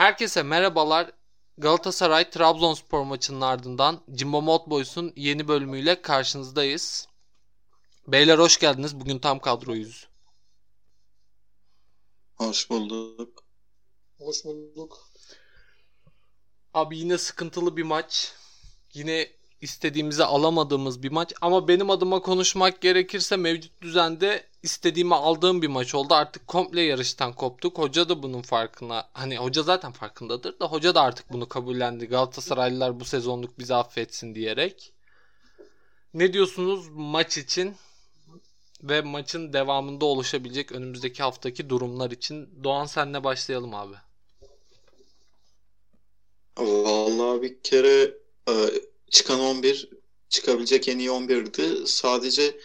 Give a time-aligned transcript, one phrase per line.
[0.00, 1.12] Herkese merhabalar.
[1.58, 7.08] Galatasaray Trabzonspor maçının ardından Jimbo Mod Boys'un yeni bölümüyle karşınızdayız.
[8.06, 9.00] Beyler hoş geldiniz.
[9.00, 10.08] Bugün tam kadroyuz.
[12.34, 13.44] Hoş bulduk.
[14.18, 14.98] Hoş bulduk.
[16.74, 18.32] Abi yine sıkıntılı bir maç.
[18.94, 19.28] Yine
[19.60, 21.32] istediğimizi alamadığımız bir maç.
[21.40, 26.14] Ama benim adıma konuşmak gerekirse mevcut düzende istediğimi aldığım bir maç oldu.
[26.14, 27.78] Artık komple yarıştan koptuk.
[27.78, 29.08] Hoca da bunun farkına.
[29.12, 32.06] Hani hoca zaten farkındadır da hoca da artık bunu kabullendi.
[32.06, 34.92] Galatasaraylılar bu sezonluk bizi affetsin diyerek.
[36.14, 37.76] Ne diyorsunuz maç için
[38.82, 42.48] ve maçın devamında oluşabilecek önümüzdeki haftaki durumlar için?
[42.64, 43.96] Doğan senle başlayalım abi.
[46.58, 48.14] Vallahi bir kere
[48.48, 48.54] e,
[49.10, 49.88] çıkan 11
[50.28, 51.86] çıkabilecek en iyi 11'di.
[51.86, 52.60] Sadece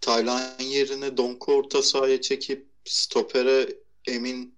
[0.00, 3.68] Taylan yerine Donku orta sahaya çekip stopere
[4.06, 4.54] Emin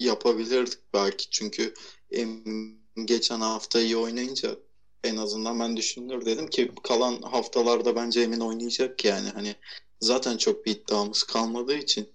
[0.00, 1.30] yapabilirdik belki.
[1.30, 1.74] Çünkü
[2.10, 4.56] Emin geçen hafta iyi oynayınca
[5.04, 9.54] en azından ben düşünür dedim ki kalan haftalarda bence Emin oynayacak yani hani
[10.00, 12.08] zaten çok bir iddiamız kalmadığı için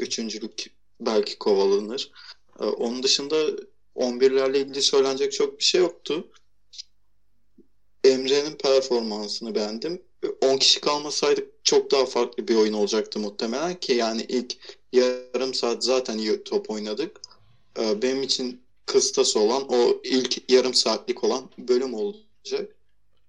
[0.00, 0.64] üçüncülük
[1.00, 2.10] belki kovalanır.
[2.60, 3.46] Ee, onun dışında
[3.96, 6.30] 11'lerle ilgili söylenecek çok bir şey yoktu.
[8.04, 10.02] Emre'nin performansını beğendim.
[10.40, 14.54] 10 kişi kalmasaydık çok daha farklı bir oyun olacaktı muhtemelen ki yani ilk
[14.92, 17.20] yarım saat zaten top oynadık.
[17.78, 22.76] Ee, benim için kıstası olan o ilk yarım saatlik olan bölüm olacak.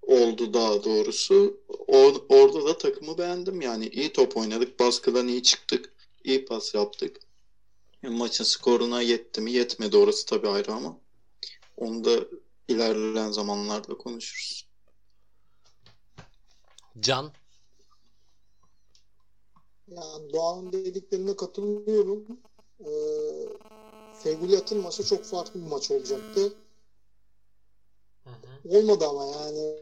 [0.02, 1.56] Oldu daha doğrusu.
[1.86, 4.78] O, orada da takımı beğendim yani iyi top oynadık.
[4.80, 5.92] Baskıdan iyi çıktık.
[6.24, 7.20] iyi pas yaptık.
[8.02, 10.96] Maçın skoruna yetti mi yetmedi orası tabii ayrı ama
[11.76, 12.26] onu da
[12.68, 14.71] ilerleyen zamanlarda konuşuruz.
[17.00, 17.32] Can?
[19.88, 22.26] Yani Doğan'ın dediklerine katılıyorum.
[22.80, 22.88] Ee,
[24.22, 26.54] Feguli atılmasa çok farklı bir maç olacaktı.
[28.24, 28.78] Hı hı.
[28.78, 29.78] Olmadı ama yani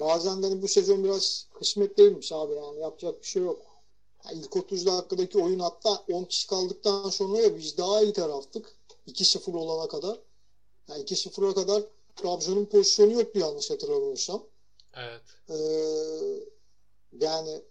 [0.00, 3.62] bazen de hani bu sezon biraz kısmetliymiş abi yani yapacak bir şey yok.
[4.24, 8.76] Yani ilk 30 dakikadaki oyun hatta 10 kişi kaldıktan sonra ya biz daha iyi taraftık.
[9.06, 10.18] 2-0 olana kadar.
[10.88, 11.82] Yani 2-0'a kadar
[12.16, 14.42] Trabzon'un pozisyonu yoktu yanlış hatırlamıyorsam.
[14.94, 15.22] Evet.
[15.48, 15.54] Ee,
[17.20, 17.62] yani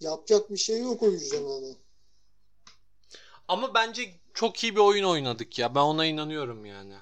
[0.00, 1.76] yapacak bir şey yok o yüzden hani.
[3.48, 5.74] Ama bence çok iyi bir oyun oynadık ya.
[5.74, 6.94] Ben ona inanıyorum yani.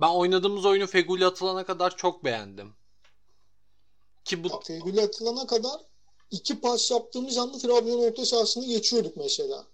[0.00, 2.74] Ben oynadığımız oyunu Feguli atılana kadar çok beğendim.
[4.24, 5.80] Ki bu ya, Feguli atılana kadar
[6.30, 9.66] iki pas yaptığımız anda Trabzon orta sahasını geçiyorduk mesela.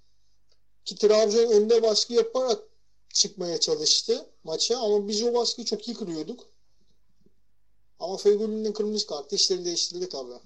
[0.84, 2.58] Ki Trabzon önde baskı yaparak
[3.14, 6.46] çıkmaya çalıştı maça ama biz o baskıyı çok iyi kırıyorduk.
[8.00, 10.40] Ama Fegüli'nin kırmızı kartı işleri değiştirdi tabii.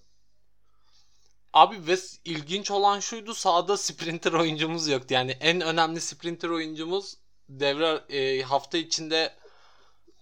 [1.53, 5.15] Abi ve ilginç olan şuydu sahada sprinter oyuncumuz yoktu.
[5.15, 7.17] Yani en önemli sprinter oyuncumuz
[7.49, 9.35] devre e, hafta içinde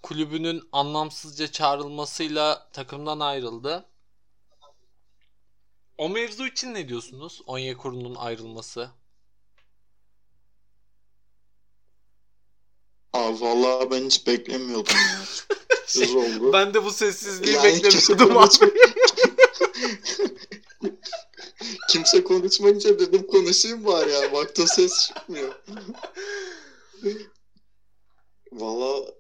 [0.03, 3.85] kulübünün anlamsızca çağrılmasıyla takımdan ayrıldı.
[5.99, 7.43] O mevzu için ne diyorsunuz?
[7.47, 8.91] Onyekuru'nun ayrılması.
[13.13, 15.25] Aa, vallahi ben hiç beklemiyordum ya.
[15.89, 16.53] şey, oldu.
[16.53, 18.49] Ben de bu sessizliği yani beklemiyordum abi.
[21.91, 24.33] kimse konuşmayınca dedim konuşayım var ya.
[24.33, 25.55] Baktım ses çıkmıyor.
[28.53, 29.15] Valla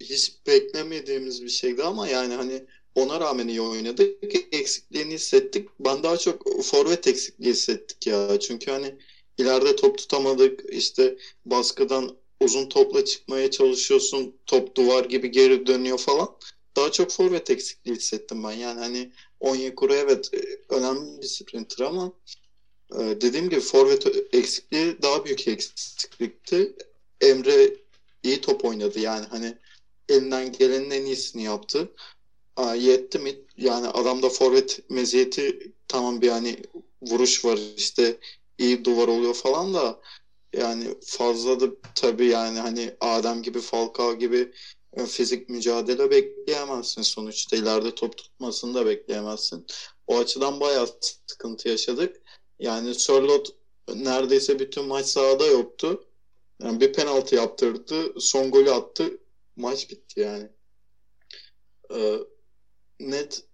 [0.00, 4.24] hiç beklemediğimiz bir şeydi ama yani hani ona rağmen iyi oynadık.
[4.52, 5.68] Eksikliğini hissettik.
[5.80, 8.40] Ben daha çok forvet eksikliği hissettik ya.
[8.40, 8.98] Çünkü hani
[9.38, 10.60] ileride top tutamadık.
[10.72, 14.36] İşte baskıdan uzun topla çıkmaya çalışıyorsun.
[14.46, 16.28] Top duvar gibi geri dönüyor falan.
[16.76, 18.52] Daha çok forvet eksikliği hissettim ben.
[18.52, 20.40] Yani hani Onyekuru evet e,
[20.74, 22.12] önemli bir sprinter ama
[22.94, 26.76] e, dediğim gibi forvet eksikliği daha büyük eksiklikti.
[27.20, 27.76] Emre
[28.22, 29.58] iyi top oynadı yani hani
[30.08, 31.92] elinden gelenin en iyisini yaptı.
[32.56, 33.34] Aa, yetti mi?
[33.56, 36.56] Yani adamda forvet meziyeti tamam bir hani
[37.02, 38.18] vuruş var işte
[38.58, 40.00] iyi duvar oluyor falan da
[40.52, 44.52] yani fazla da tabii yani hani Adem gibi Falcao gibi
[44.96, 47.56] e, fizik mücadele bekleyemezsin sonuçta.
[47.56, 49.66] ileride top tutmasını da bekleyemezsin.
[50.06, 50.88] O açıdan bayağı
[51.26, 52.16] sıkıntı yaşadık.
[52.58, 53.48] Yani Sörlot
[53.94, 56.08] neredeyse bütün maç sahada yoktu.
[56.62, 58.20] Yani bir penaltı yaptırdı.
[58.20, 59.18] Son golü attı.
[59.56, 60.48] Maç bitti yani.
[61.94, 62.18] Ee,
[63.00, 63.44] net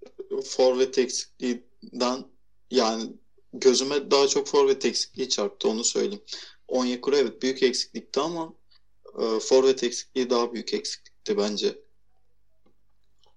[0.45, 2.25] forvet eksikliğinden
[2.71, 3.13] yani
[3.53, 6.25] gözüme daha çok forvet eksikliği çarptı onu söyleyeyim.
[6.69, 8.55] Onyekuru evet büyük eksiklikti ama
[9.21, 11.79] e, forvet eksikliği daha büyük eksiklikti bence.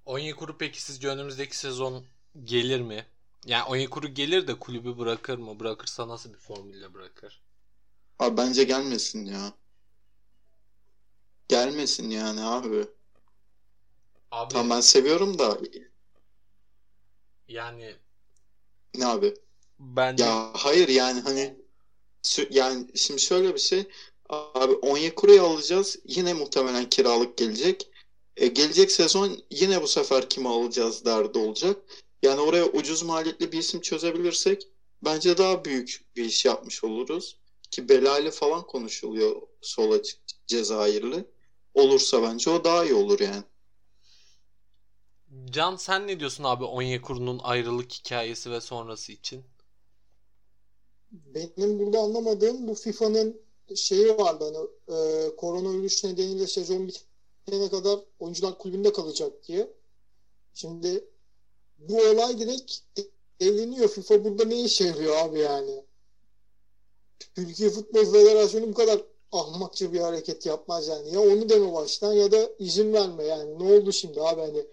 [0.05, 2.05] Onyekuru peki sizce önümüzdeki sezon
[2.43, 3.05] gelir mi?
[3.45, 5.59] Yani Onyekuru gelir de kulübü bırakır mı?
[5.59, 7.41] Bırakırsa nasıl bir formülle bırakır?
[8.19, 9.53] Abi bence gelmesin ya.
[11.47, 12.85] Gel gelmesin yani abi.
[14.31, 15.57] Abi Tamam ben seviyorum da
[17.47, 17.95] yani
[18.93, 19.33] ne abi?
[19.79, 21.60] bence Ya hayır yani hani
[22.49, 23.83] yani şimdi şöyle bir şey
[24.29, 27.87] abi Onyekuru'yu alacağız yine muhtemelen kiralık gelecek.
[28.37, 31.77] E, gelecek sezon yine bu sefer kimi alacağız derdi olacak.
[32.23, 34.67] Yani oraya ucuz maliyetli bir isim çözebilirsek
[35.01, 37.37] bence daha büyük bir iş yapmış oluruz.
[37.71, 39.99] Ki Belali falan konuşuluyor sol
[40.47, 41.25] Cezayirli.
[41.73, 43.43] Olursa bence o daha iyi olur yani.
[45.49, 49.45] Can sen ne diyorsun abi Onyekuru'nun ayrılık hikayesi ve sonrası için?
[51.11, 53.41] Benim burada anlamadığım bu FIFA'nın
[53.75, 54.57] şeyi vardı hani
[54.99, 59.73] e, koronavirüs nedeniyle sezon bitene kadar oyuncular kulübünde kalacak diye.
[60.53, 61.05] Şimdi
[61.79, 62.73] bu olay direkt
[63.39, 63.87] evleniyor.
[63.87, 65.83] FIFA burada ne işe yarıyor abi yani?
[67.35, 71.13] Türkiye Futbol Federasyonu bu kadar ahmakça bir hareket yapmaz yani.
[71.13, 73.59] Ya onu deme baştan ya da izin verme yani.
[73.59, 74.65] Ne oldu şimdi abi hani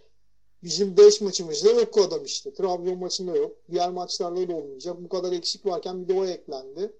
[0.63, 2.55] bizim 5 maçımızda yok o adam işte.
[2.55, 3.57] Trabzon maçında yok.
[3.71, 4.97] Diğer maçlarda da olmayacak.
[5.01, 6.93] Bu kadar eksik varken bir de o eklendi.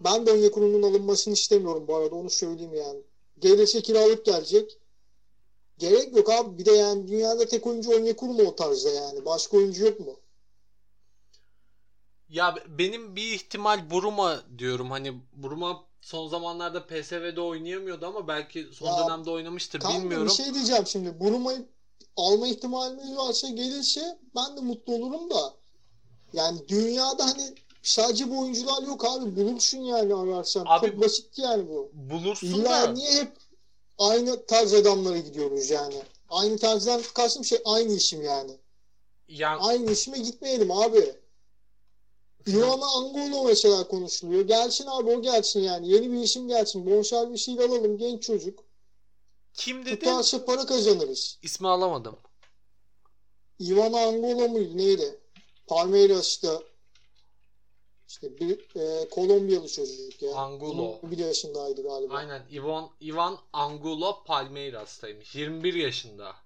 [0.00, 3.00] Ben de Onyekuru'nun alınmasını istemiyorum bu arada onu söyleyeyim yani.
[3.38, 4.78] Gelirse kiralık gelecek.
[5.78, 6.58] Gerek yok abi.
[6.58, 9.24] Bir de yani dünyada tek oyuncu Onyekuru mu o tarzda yani?
[9.24, 10.16] Başka oyuncu yok mu?
[12.28, 14.90] Ya benim bir ihtimal Buruma diyorum.
[14.90, 20.26] Hani Buruma son zamanlarda PSV'de oynayamıyordu ama belki son Ya, dönemde oynamıştır Kanka bilmiyorum.
[20.26, 21.20] bir şey diyeceğim şimdi.
[21.20, 21.66] Buruma'yı
[22.16, 25.54] alma ihtimalimiz varsa gelirse ben de mutlu olurum da.
[26.32, 29.36] Yani dünyada hani sadece bu oyuncular yok abi.
[29.36, 30.64] Bulursun yani ararsan.
[30.68, 31.90] Abi- Çok basit yani bu.
[31.92, 33.36] Bulursun İlla da niye hep
[33.98, 36.02] aynı tarz adamlara gidiyoruz yani?
[36.28, 38.52] Aynı tarzdan kastım şey aynı işim yani.
[39.28, 41.14] yani Aynı işime gitmeyelim abi.
[42.48, 44.42] Ivana Angolo mesela konuşuluyor.
[44.48, 45.88] Gelsin abi o gelsin yani.
[45.92, 46.86] Yeni bir isim gelsin.
[46.90, 48.65] Bonservisiyle alalım genç çocuk.
[49.56, 49.98] Kim dedi?
[49.98, 51.38] Tutarsa para kazanırız.
[51.42, 52.18] İsmi alamadım.
[53.60, 55.20] Ivana Angolo muydu neydi?
[55.66, 56.62] Palmeiras'ta
[58.08, 60.34] işte bir e, Kolombiyalı çocuk ya.
[60.34, 61.00] Angulo.
[61.02, 62.14] Bir yaşındaydı galiba.
[62.14, 65.34] Aynen Ivan Ivan Angulo Palmeiras'taymış.
[65.34, 66.36] 21 yaşında.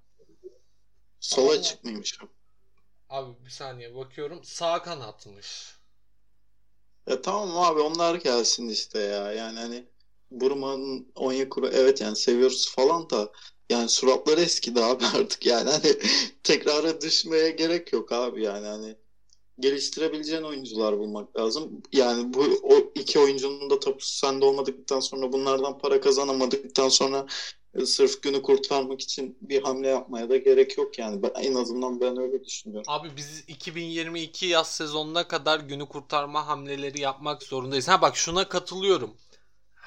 [1.21, 1.63] Sola Aynen.
[1.63, 2.19] çıkmaymış.
[3.09, 4.45] Abi bir saniye bakıyorum.
[4.45, 5.75] Sağ kanatmış.
[7.07, 9.33] Ya tamam abi onlar gelsin işte ya.
[9.33, 9.85] Yani hani
[10.31, 13.33] Burma'nın Onyekuru evet yani seviyoruz falan da
[13.71, 15.99] yani suratları eskidi abi artık yani hani
[16.43, 18.97] tekrara düşmeye gerek yok abi yani hani
[19.61, 21.83] geliştirebileceğin oyuncular bulmak lazım.
[21.93, 27.27] Yani bu o iki oyuncunun da tapusu sende olmadıktan sonra bunlardan para kazanamadıktan sonra
[27.75, 31.23] e, sırf günü kurtarmak için bir hamle yapmaya da gerek yok yani.
[31.23, 32.93] Ben, en azından ben öyle düşünüyorum.
[32.93, 37.89] Abi biz 2022 yaz sezonuna kadar günü kurtarma hamleleri yapmak zorundayız.
[37.89, 39.15] Ha bak şuna katılıyorum.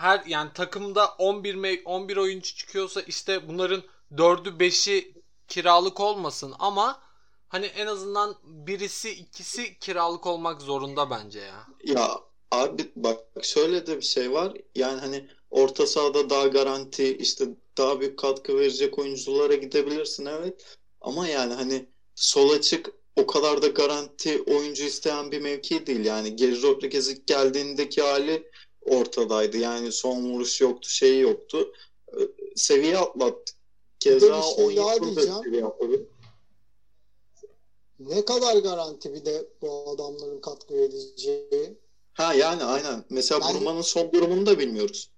[0.03, 5.13] Her yani takımda 11 me- 11 oyuncu çıkıyorsa işte bunların 4'ü 5'i
[5.47, 7.01] kiralık olmasın ama
[7.47, 11.67] hani en azından birisi ikisi kiralık olmak zorunda bence ya.
[11.83, 12.19] Ya
[12.51, 14.53] abi bak şöyle de bir şey var.
[14.75, 17.45] Yani hani orta sahada daha garanti işte
[17.77, 20.75] daha büyük katkı verecek oyunculara gidebilirsin evet.
[21.01, 26.05] Ama yani hani sol açık o kadar da garanti oyuncu isteyen bir mevki değil.
[26.05, 28.51] Yani Geri Rodriguez ilk geldiğindeki hali
[28.85, 29.57] ortadaydı.
[29.57, 31.74] Yani son vuruş yoktu, şeyi yoktu.
[32.18, 32.19] Ee,
[32.56, 33.53] Seviye atlattı.
[34.00, 35.39] Keza şey daha Onyekuru da diyeceğim.
[35.43, 36.08] seviye atladı.
[38.00, 41.77] Ne kadar garanti bir de bu adamların katkı vereceği.
[42.13, 43.05] Ha yani aynen.
[43.10, 45.10] Mesela Yani- Buruma'nın son durumunu da bilmiyoruz.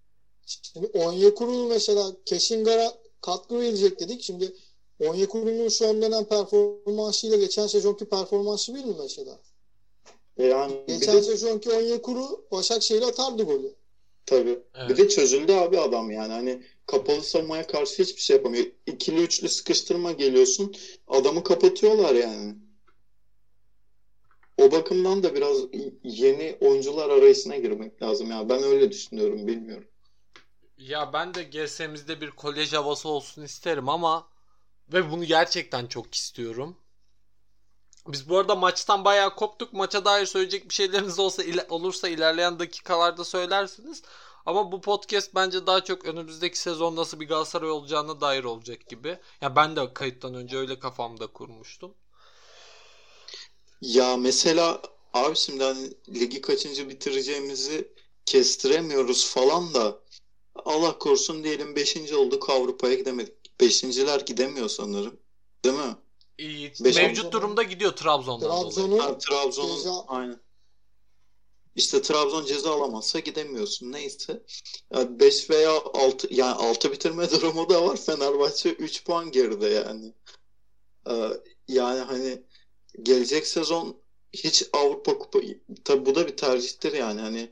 [0.46, 4.22] Şimdi Onyekuru mesela kesin gara katkı verecek dedik.
[4.24, 4.54] Şimdi
[5.00, 9.40] Onyekuru'nun son dönem performansıyla geçen sezonki performansı bir mi mesela?
[10.38, 13.75] E Yani Geçen de sezonki Onyekuru Başakşehir'e atardı golü.
[14.25, 14.60] Tabii.
[14.75, 14.89] Evet.
[14.89, 16.34] Bir de çözüldü abi adam yani.
[16.34, 18.65] Hani kapalı savunmaya karşı hiçbir şey yapamıyor.
[18.86, 20.75] İkili üçlü sıkıştırma geliyorsun.
[21.08, 22.56] Adamı kapatıyorlar yani.
[24.58, 25.58] O bakımdan da biraz
[26.04, 28.50] yeni oyuncular arayışına girmek lazım ya.
[28.50, 29.88] Ben öyle düşünüyorum, bilmiyorum.
[30.77, 34.27] Ya ben de GS'mizde bir kolej havası olsun isterim ama
[34.94, 36.77] ve bunu gerçekten çok istiyorum.
[38.08, 39.74] Biz bu arada maçtan bayağı koptuk.
[39.74, 44.02] Maça dair söyleyecek bir şeyleriniz olsa ile- olursa ilerleyen dakikalarda söylersiniz.
[44.46, 49.20] Ama bu podcast bence daha çok önümüzdeki sezon nasıl bir Galatasaray olacağına dair olacak gibi.
[49.42, 51.96] Ya ben de kayıttan önce öyle kafamda kurmuştum.
[53.82, 54.82] Ya mesela
[55.14, 57.94] abi şimdi hani ligi kaçıncı bitireceğimizi
[58.26, 60.00] kestiremiyoruz falan da
[60.56, 62.16] Allah korusun diyelim 5.
[62.16, 63.60] olduk Avrupa'ya gidemedik.
[63.62, 65.20] Beşinciler gidemiyor sanırım.
[65.66, 65.96] Değil mi?
[66.38, 66.74] İyi.
[66.80, 68.63] Beş- Mevcut durumda gidiyor Trabzon'dan dolayı.
[68.63, 70.39] Trabzon'un Ha, Trabzon'un Keza- aynen.
[71.75, 73.92] İşte Trabzon ceza alamazsa gidemiyorsun.
[73.92, 74.44] Neyse.
[74.94, 77.98] Yani 5 veya 6 yani 6 bitirme durumu da var.
[77.98, 80.13] Fenerbahçe 3 puan geride yani.
[81.10, 81.30] Ee,
[81.68, 82.44] yani hani
[83.04, 83.98] gelecek sezon
[84.34, 85.39] hiç Avrupa Kupa
[85.84, 87.51] tabi bu da bir tercihtir yani hani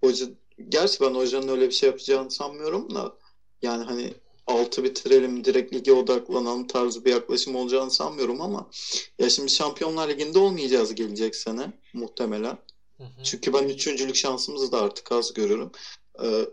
[0.00, 0.26] hoca
[0.68, 3.16] gerçi ben hocanın öyle bir şey yapacağını sanmıyorum da
[3.62, 4.14] yani hani
[4.46, 8.70] altı bitirelim direkt lige odaklanalım tarzı bir yaklaşım olacağını sanmıyorum ama
[9.18, 12.58] ya şimdi Şampiyonlar Ligi'nde olmayacağız gelecek sene muhtemelen.
[12.96, 13.22] Hı hı.
[13.22, 15.72] Çünkü ben üçüncülük şansımızı da artık az görüyorum.
[16.22, 16.46] Ee,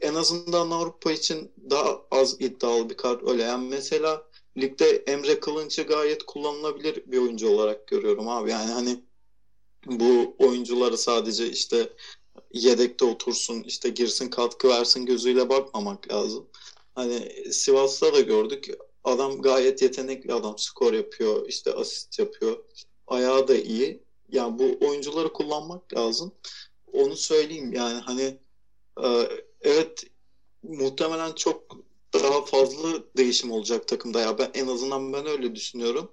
[0.00, 3.42] en azından Avrupa için daha az iddialı bir kart öyle.
[3.42, 4.24] Yani mesela
[4.56, 8.50] ligde Emre Kılınç'ı gayet kullanılabilir bir oyuncu olarak görüyorum abi.
[8.50, 9.04] Yani hani
[9.86, 11.88] bu oyuncuları sadece işte
[12.52, 16.46] yedekte otursun, işte girsin katkı versin gözüyle bakmamak lazım.
[16.94, 18.68] Hani Sivas'ta da gördük.
[19.04, 20.58] Adam gayet yetenekli adam.
[20.58, 22.64] Skor yapıyor, işte asist yapıyor.
[23.06, 24.02] Ayağı da iyi.
[24.28, 26.34] Yani bu oyuncuları kullanmak lazım.
[26.92, 28.38] Onu söyleyeyim yani hani
[29.04, 29.28] e,
[29.60, 30.04] evet
[30.62, 31.76] muhtemelen çok
[32.14, 34.38] daha fazla değişim olacak takımda ya.
[34.38, 36.10] Ben en azından ben öyle düşünüyorum.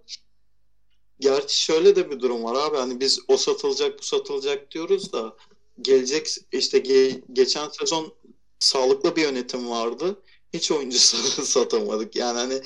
[1.20, 2.78] Gerçi şöyle de bir durum var abi.
[2.78, 5.36] Hani biz o satılacak bu satılacak diyoruz da
[5.82, 8.14] gelecek işte ge- geçen sezon
[8.60, 10.24] sağlıklı bir yönetim vardı.
[10.53, 11.00] Hiç oyuncu
[11.46, 12.15] satamadık.
[12.15, 12.62] Yani hani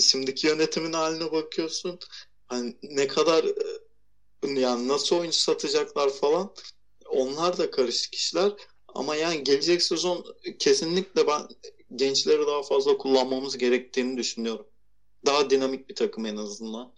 [0.00, 1.98] şimdiki yönetimin haline bakıyorsun.
[2.46, 3.44] Hani ne kadar
[4.44, 6.54] yani nasıl oyuncu satacaklar falan
[7.06, 8.52] onlar da karışık işler.
[8.88, 10.26] Ama yani gelecek sezon
[10.58, 11.48] kesinlikle ben
[11.96, 14.66] gençleri daha fazla kullanmamız gerektiğini düşünüyorum.
[15.26, 16.92] Daha dinamik bir takım en azından.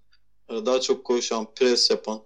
[0.48, 2.24] Daha çok koşan, pres yapan.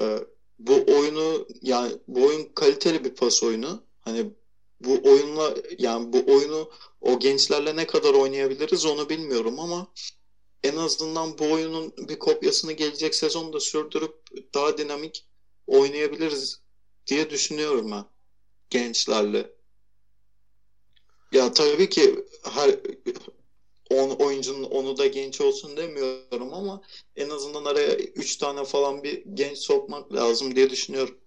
[0.00, 0.18] Ee,
[0.58, 3.82] bu oyunu yani bu oyun kaliteli bir pas oyunu.
[4.00, 4.30] Hani
[4.84, 9.92] bu oyunla yani bu oyunu o gençlerle ne kadar oynayabiliriz onu bilmiyorum ama
[10.62, 14.14] en azından bu oyunun bir kopyasını gelecek sezonda sürdürüp
[14.54, 15.26] daha dinamik
[15.66, 16.60] oynayabiliriz
[17.06, 18.04] diye düşünüyorum ben
[18.70, 19.54] gençlerle.
[21.32, 22.74] Ya tabii ki her
[23.90, 26.82] on, oyuncunun onu da genç olsun demiyorum ama
[27.16, 31.23] en azından araya 3 tane falan bir genç sokmak lazım diye düşünüyorum.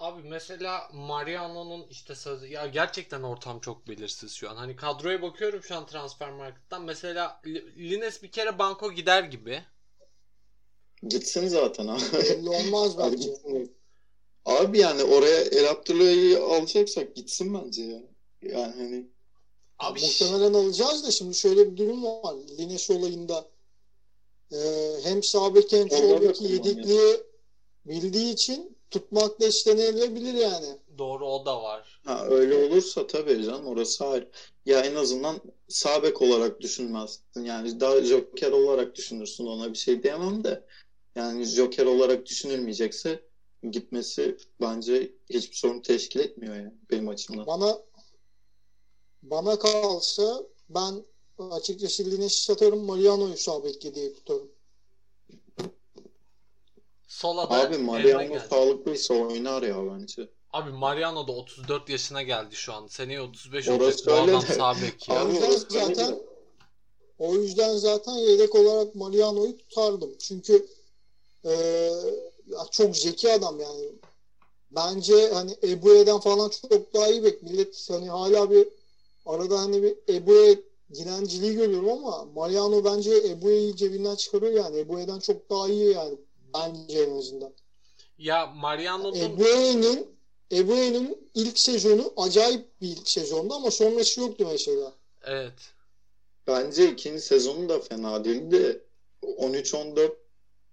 [0.00, 4.56] Abi mesela Mariano'nun işte sözü ya gerçekten ortam çok belirsiz şu an.
[4.56, 6.82] Hani kadroya bakıyorum şu an transfer marketten.
[6.82, 7.40] Mesela
[7.76, 9.62] Lines bir kere banko gider gibi.
[11.08, 12.00] Gitsin zaten abi.
[12.12, 13.30] Belli olmaz bence.
[14.44, 18.00] Abi yani oraya El Abdullah'ı alacaksak gitsin bence ya.
[18.42, 19.06] Yani hani
[19.78, 22.34] Abi muhtemelen alacağız da şimdi şöyle bir durum var.
[22.58, 23.48] Lines olayında
[24.52, 24.58] e,
[25.02, 27.16] hem sağ bek hem sol beki yedikliği
[27.84, 30.78] bildiği için tutmakla işlenebilir yani.
[30.98, 32.00] Doğru o da var.
[32.04, 34.26] Ha, öyle olursa tabii canım orası hayır.
[34.66, 37.44] Ya en azından sağ bek olarak düşünmezsin.
[37.44, 40.64] Yani daha joker olarak düşünürsün ona bir şey diyemem de.
[41.16, 43.22] Yani joker olarak düşünülmeyecekse
[43.70, 47.46] gitmesi bence hiçbir sorun teşkil etmiyor yani benim açımdan.
[47.46, 47.78] Bana
[49.22, 51.04] bana kalsa ben
[51.38, 54.50] açıkçası Lines'i satarım Mariano'yu sağ bek diye tutarım.
[57.20, 60.28] Sola da Abi Mariano sağlıklıysa oynar ya bence.
[60.52, 62.86] Abi Mariano da 34 yaşına geldi şu an.
[62.86, 64.06] Seneye 35 olacak.
[64.06, 65.24] Bu adam sağ bek ya.
[65.24, 66.18] O yüzden zaten
[67.18, 70.16] o yüzden zaten yedek olarak Mariano'yu tutardım.
[70.18, 70.66] Çünkü
[71.44, 71.90] e,
[72.70, 73.92] çok zeki adam yani.
[74.70, 77.42] Bence hani Ebue'den falan çok daha iyi bek.
[77.42, 78.68] Millet hani hala bir
[79.26, 80.62] arada hani bir Ebue
[80.94, 84.78] direnciliği görüyorum ama Mariano bence Ebue'yi cebinden çıkarıyor yani.
[84.78, 86.18] Ebue'den çok daha iyi yani.
[86.54, 87.54] Bence en azından.
[88.18, 89.14] Ya Mariano'nun...
[89.14, 90.20] Ebue'nin
[90.52, 94.92] Ebue'nin ilk sezonu acayip bir ilk sezondu ama sonrası yoktu mesela.
[95.22, 95.72] Evet.
[96.46, 98.84] Bence ikinci sezonu da fena değildi.
[99.22, 100.14] 13-14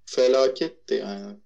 [0.05, 1.38] felaketti yani.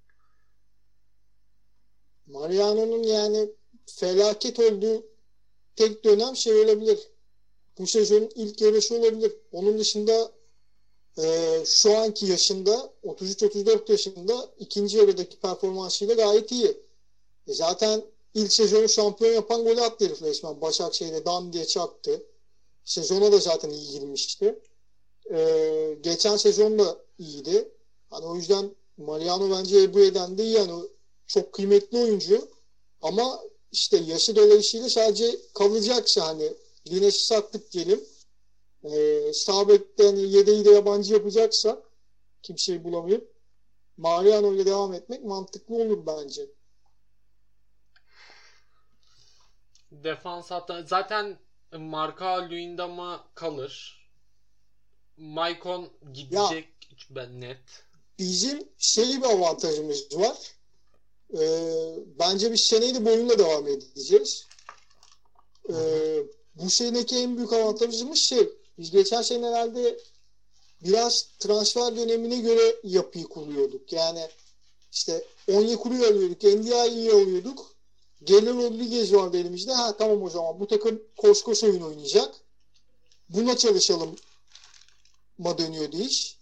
[2.26, 3.50] Mariano'nun yani
[3.86, 5.06] felaket olduğu
[5.76, 7.00] tek dönem şey olabilir.
[7.78, 9.34] Bu sezonun ilk yarışı olabilir.
[9.52, 10.32] Onun dışında
[11.18, 16.78] e, şu anki yaşında 33-34 yaşında ikinci yarıdaki performansıyla gayet iyi.
[17.48, 18.04] E zaten
[18.34, 20.62] ilk sezonu şampiyon yapan golü attı herif resmen.
[20.62, 22.24] Başakşehir'e dam diye çaktı.
[22.86, 24.60] Sezona da zaten iyi girmişti.
[25.32, 27.72] E, geçen sezon da iyiydi.
[28.10, 30.54] Hani o yüzden Mariano bence Ebu'ye'den de iyi.
[30.54, 30.84] Yani
[31.28, 32.48] çok kıymetli oyuncu.
[33.02, 36.54] Ama işte yaşı dolayısıyla sadece kalacaksa hani
[36.86, 38.04] Güneş'i sattık diyelim.
[38.84, 41.84] Ee, sağ bekte hani yedeği de yabancı yapacaksa
[42.42, 43.32] kimseyi bulamayıp
[43.98, 46.50] Mariano ile devam etmek mantıklı olur bence.
[49.92, 51.40] Defans hatta zaten
[51.72, 54.02] Marka Luyendam'a kalır.
[55.18, 57.58] Maicon gidecek ya, ben net.
[58.20, 60.38] bizim şey bir avantajımız var.
[61.34, 64.48] Ee, bence biz seneyi boyunca devam edeceğiz.
[65.70, 66.24] Ee,
[66.56, 68.50] bu seneki en büyük avantajımız şey.
[68.78, 69.98] Biz geçen senelerde
[70.84, 73.94] biraz transfer dönemine göre yapıyı kuruyorduk.
[73.94, 74.28] Yani
[74.92, 77.76] işte Onyekuru'yu alıyorduk, NDI'yi alıyorduk.
[78.24, 79.72] Gelen Rodriguez vardı elimizde.
[79.72, 82.36] Ha tamam o zaman bu takım koskos oyun oynayacak.
[83.30, 84.16] Buna çalışalım
[85.38, 86.38] ma dönüyordu iş.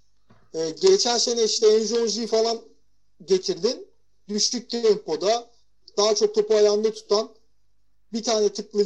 [0.53, 2.61] Ee, geçen sene işte Enzozi'yi falan
[3.25, 3.87] getirdin.
[4.29, 5.51] Düştük tempoda
[5.97, 7.35] daha çok topu ayağında tutan
[8.13, 8.85] bir tane tıklı,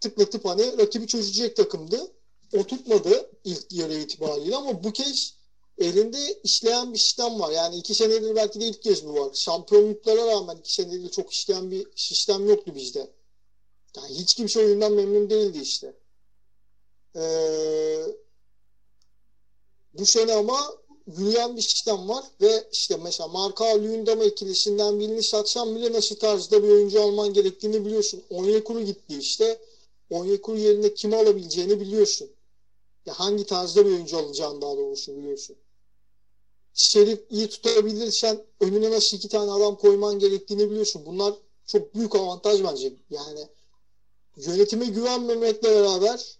[0.00, 2.12] tıklatıp hani rakibi çözecek takımdı.
[2.52, 5.34] O tutmadı ilk yarı itibariyle ama bu kez
[5.78, 7.50] elinde işleyen bir sistem var.
[7.50, 9.30] Yani iki senedir belki de ilk kez bu var.
[9.34, 13.08] Şampiyonluklara rağmen iki senedir çok işleyen bir sistem yoktu bizde.
[13.96, 15.94] Yani hiç kimse oyundan memnun değildi işte.
[17.16, 18.04] Ee,
[19.92, 20.58] bu sene ama
[21.06, 26.62] yürüyen bir sistem var ve işte mesela Marka Lündama ikilisinden birini satsan bile nasıl tarzda
[26.62, 28.22] bir oyuncu alman gerektiğini biliyorsun.
[28.30, 29.58] Onyekuru gitti işte.
[30.10, 32.30] Onyekuru yerine kimi alabileceğini biliyorsun.
[33.08, 35.56] Ya hangi tarzda bir oyuncu alacağını daha doğrusu biliyorsun.
[36.74, 41.06] Şerif iyi tutabilirsen önüne nasıl iki tane adam koyman gerektiğini biliyorsun.
[41.06, 41.34] Bunlar
[41.66, 42.92] çok büyük avantaj bence.
[43.10, 43.48] Yani
[44.36, 46.38] yönetime güvenmemekle beraber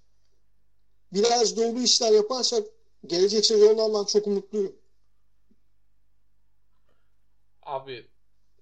[1.13, 2.65] biraz doğru işler yaparsak
[3.07, 4.77] gelecek sezondan çok umutluyum.
[7.63, 8.07] Abi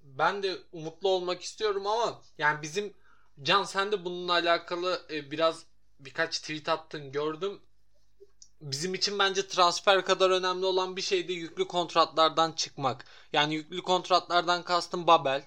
[0.02, 2.94] ben de umutlu olmak istiyorum ama yani bizim
[3.42, 5.66] Can sen de bununla alakalı e, biraz
[6.00, 7.60] birkaç tweet attın gördüm.
[8.60, 13.04] Bizim için bence transfer kadar önemli olan bir şey de yüklü kontratlardan çıkmak.
[13.32, 15.44] Yani yüklü kontratlardan kastım Babel,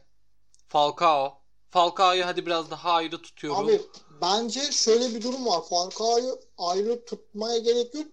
[0.68, 1.40] Falcao.
[1.70, 3.66] Falcao'yu hadi biraz daha ayrı tutuyorum.
[3.66, 3.82] Abi
[4.22, 5.62] bence şöyle bir durum var.
[5.70, 8.08] Falcao'yu ayrı tutmaya gerek yok.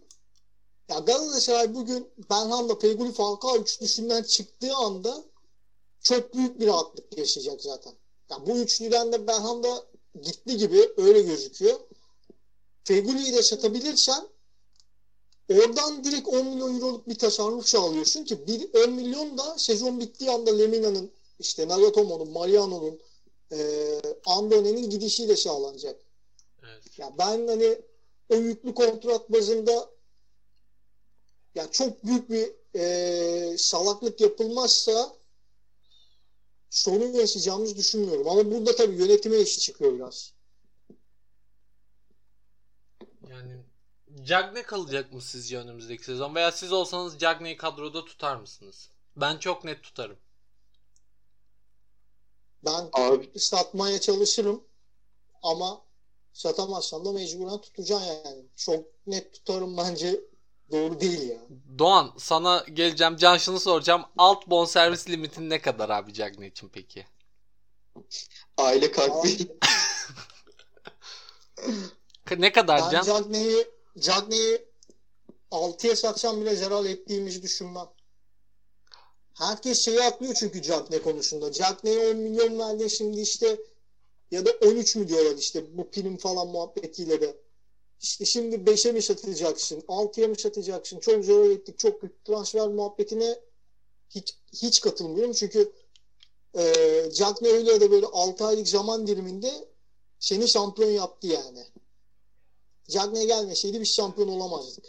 [0.88, 5.24] Ya Galatasaray bugün Benham'la Peguli Falcao üçlüsünden çıktığı anda
[6.00, 7.92] çok büyük bir rahatlık yaşayacak zaten.
[8.30, 9.84] Ya bu üçlüden de Benham da
[10.22, 11.80] gitti gibi öyle gözüküyor.
[12.84, 14.28] Feguli'yi de satabilirsen
[15.48, 20.30] oradan direkt 10 milyon euroluk bir tasarruf sağlıyorsun ki bir 10 milyon da sezon bittiği
[20.30, 23.00] anda Lemina'nın işte Nagatomo'nun, Mariano'nun
[23.52, 23.58] e,
[24.26, 26.00] Andone'nin gidişiyle sağlanacak.
[26.62, 26.98] Evet.
[26.98, 27.78] Ya ben hani
[28.28, 29.90] o yüklü kontrat bazında
[31.54, 35.16] ya çok büyük bir e, salaklık yapılmazsa
[36.70, 38.28] sorun yaşayacağımızı düşünmüyorum.
[38.28, 40.32] Ama burada tabii yönetime iş çıkıyor biraz.
[43.30, 43.65] Yani
[44.24, 46.34] Cagney kalacak mı sizce önümüzdeki sezon?
[46.34, 48.90] Veya siz olsanız Cagney'i kadroda tutar mısınız?
[49.16, 50.16] Ben çok net tutarım.
[52.64, 53.30] Ben Abi.
[53.38, 54.64] satmaya çalışırım
[55.42, 55.82] ama
[56.32, 58.44] satamazsam da mecburen tutacağım yani.
[58.56, 60.20] Çok net tutarım bence
[60.70, 61.40] doğru değil ya.
[61.78, 63.16] Doğan sana geleceğim.
[63.16, 64.04] Can şunu soracağım.
[64.18, 67.06] Alt bonservis limitin ne kadar abi Cagney için peki?
[68.56, 69.38] Aile kalbi.
[72.38, 73.02] ne kadar ben Can?
[73.02, 74.66] Cagney'i Cagney'i
[75.50, 77.88] 6'ya satsam bile zarar ettiğimizi düşünmem.
[79.34, 81.52] Herkes şeyi atlıyor çünkü Cagney konusunda.
[81.52, 83.58] Cagney'e 10 milyon verdi şimdi işte
[84.30, 87.36] ya da 13 mi diyorlar işte bu prim falan muhabbetiyle de.
[88.00, 89.80] İşte şimdi 5'e mi satacaksın?
[89.88, 90.98] 6'ya mı satacaksın?
[90.98, 91.78] Çok zor ettik.
[91.78, 93.38] Çok büyük transfer muhabbetine
[94.10, 95.32] hiç, hiç katılmıyorum.
[95.32, 95.72] Çünkü
[96.58, 96.64] e,
[97.12, 99.68] Cagney öyle ya da böyle 6 aylık zaman diliminde
[100.18, 101.66] seni şampiyon yaptı yani.
[102.88, 104.84] Cagney gelmeseydi biz şampiyon olamazdık.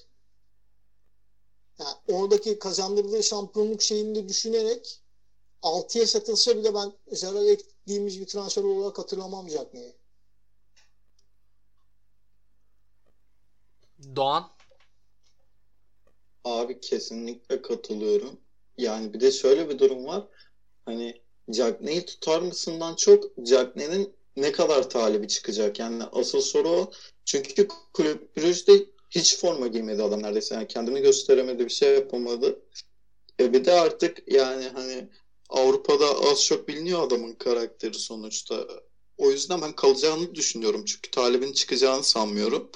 [1.79, 5.01] Yani oradaki kazandırdığı şampiyonluk şeyini de düşünerek
[5.61, 9.95] 6'ya satılsa bile ben zarar ettiğimiz bir transfer olarak hatırlamam Cagney'i.
[14.15, 14.51] Doğan?
[16.43, 18.39] Abi kesinlikle katılıyorum.
[18.77, 20.27] Yani bir de şöyle bir durum var.
[20.85, 25.79] Hani Cagney'i tutar mısından çok Cagney'in ne kadar talibi çıkacak?
[25.79, 26.91] Yani asıl soru o.
[27.25, 30.55] Çünkü kulüp Brüj'de hiç forma giymedi adam neredeyse.
[30.55, 32.59] Yani kendini gösteremedi, bir şey yapamadı.
[33.39, 35.09] E bir de artık yani hani
[35.49, 38.67] Avrupa'da az çok biliniyor adamın karakteri sonuçta.
[39.17, 40.85] O yüzden ben kalacağını düşünüyorum.
[40.85, 42.71] Çünkü talibin çıkacağını sanmıyorum.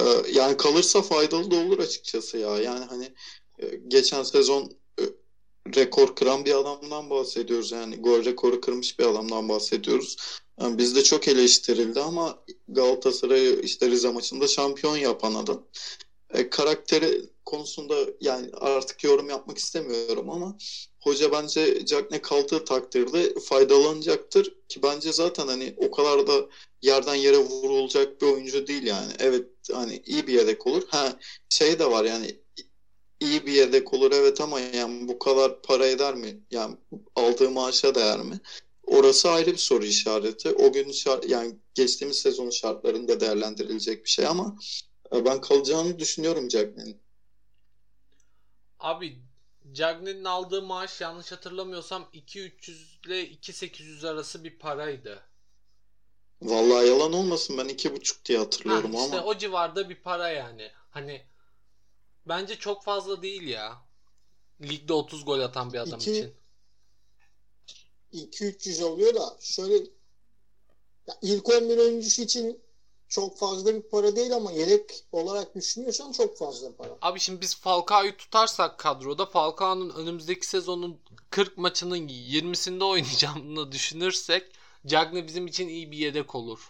[0.00, 2.58] Ee, yani kalırsa faydalı da olur açıkçası ya.
[2.58, 3.12] Yani hani
[3.58, 4.70] e, geçen sezon e,
[5.76, 7.72] rekor kıran bir adamdan bahsediyoruz.
[7.72, 10.16] Yani gol rekoru kırmış bir adamdan bahsediyoruz.
[10.60, 15.66] Yani bizde çok eleştirildi ama Galatasaray'ı işte Rize maçında şampiyon yapan adam.
[16.34, 20.56] E, karakteri konusunda yani artık yorum yapmak istemiyorum ama
[21.00, 26.48] hoca bence Cagney kaldığı takdirde faydalanacaktır ki bence zaten hani o kadar da
[26.82, 29.12] yerden yere vurulacak bir oyuncu değil yani.
[29.18, 30.82] Evet hani iyi bir yedek olur.
[30.88, 32.40] Ha şey de var yani
[33.20, 36.40] iyi bir yedek olur evet ama yani bu kadar para eder mi?
[36.50, 36.76] Yani
[37.16, 38.40] aldığı maaşa değer mi?
[38.82, 40.50] Orası ayrı bir soru işareti.
[40.50, 44.56] O gün şart, yani geçtiğimiz sezonun şartlarında değerlendirilecek bir şey ama
[45.14, 47.00] e, ben kalacağını düşünüyorum Cagney'in.
[48.80, 49.18] Abi
[49.72, 55.22] Cagney'in aldığı maaş yanlış hatırlamıyorsam 2300 ile 2800 arası bir paraydı.
[56.42, 59.26] Vallahi yalan olmasın ben iki buçuk diye hatırlıyorum ha, işte ama.
[59.26, 60.70] o civarda bir para yani.
[60.90, 61.22] Hani
[62.26, 63.82] bence çok fazla değil ya.
[64.62, 66.34] Ligde 30 gol atan bir adam İki, için.
[68.12, 69.74] 2-300 oluyor da şöyle
[71.06, 72.60] ya ilk 11 oyuncusu için
[73.08, 76.98] çok fazla bir para değil ama yedek olarak düşünüyorsan çok fazla para.
[77.02, 84.52] Abi şimdi biz Falcao'yu tutarsak kadroda Falcao'nun önümüzdeki sezonun 40 maçının 20'sinde oynayacağını düşünürsek
[84.86, 86.68] Cagney bizim için iyi bir yedek olur.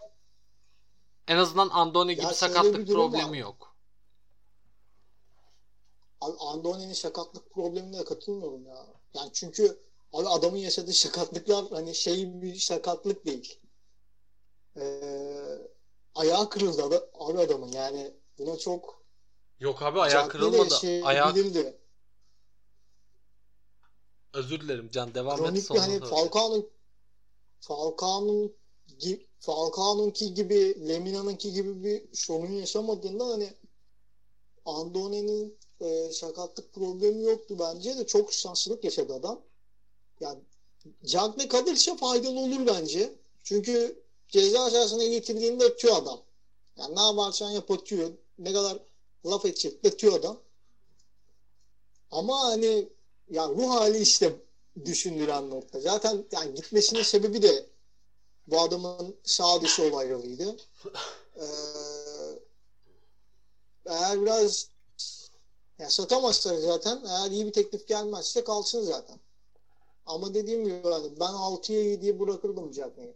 [1.28, 3.36] En azından Andone gibi sakatlık problemi var.
[3.36, 3.69] yok.
[6.20, 8.87] Abi Andone'nin sakatlık problemine katılmıyorum ya.
[9.14, 9.78] Yani çünkü
[10.12, 13.59] abi adamın yaşadığı sakatlıklar hani şey bir sakatlık değil.
[14.76, 15.68] Ee,
[16.14, 19.00] ayağı kırıldı abi adamın yani buna çok
[19.61, 20.74] Yok abi ayağı kırılmadı.
[20.80, 21.35] Şey ayağı.
[24.35, 25.80] Özür dilerim Can devam Kronik et sonra.
[25.80, 26.70] Hani Falcao'nun
[27.61, 28.56] Falcao'nun
[29.40, 33.54] Falcao'nunki gibi Lemina'nınki gibi bir sorun yaşamadığında hani
[34.64, 39.40] Andone'nin e, sakatlık problemi yoktu bence de çok şanslılık yaşadı adam.
[40.20, 40.38] Yani
[41.04, 43.14] Cagne kalırsa faydalı olur bence.
[43.42, 46.22] Çünkü ceza sahasına getirdiğinde atıyor adam.
[46.76, 48.10] Yani ne yaparsan yap atıyor.
[48.38, 48.78] Ne kadar
[49.26, 50.40] laf edecek atıyor adam.
[52.10, 52.88] Ama hani
[53.30, 54.32] yani bu hali işte
[54.84, 55.80] düşündüren nokta.
[55.80, 57.66] Zaten yani gitmesinin sebebi de
[58.46, 60.56] bu adamın sağ dışı olaylarıydı.
[61.36, 61.44] Ee,
[63.86, 64.68] eğer biraz
[65.80, 67.02] ya satamazlar zaten.
[67.08, 69.20] Eğer iyi bir teklif gelmezse kalsın zaten.
[70.06, 73.14] Ama dediğim gibi hani ben 6'ya 7'ye bırakırdım Cagney'i.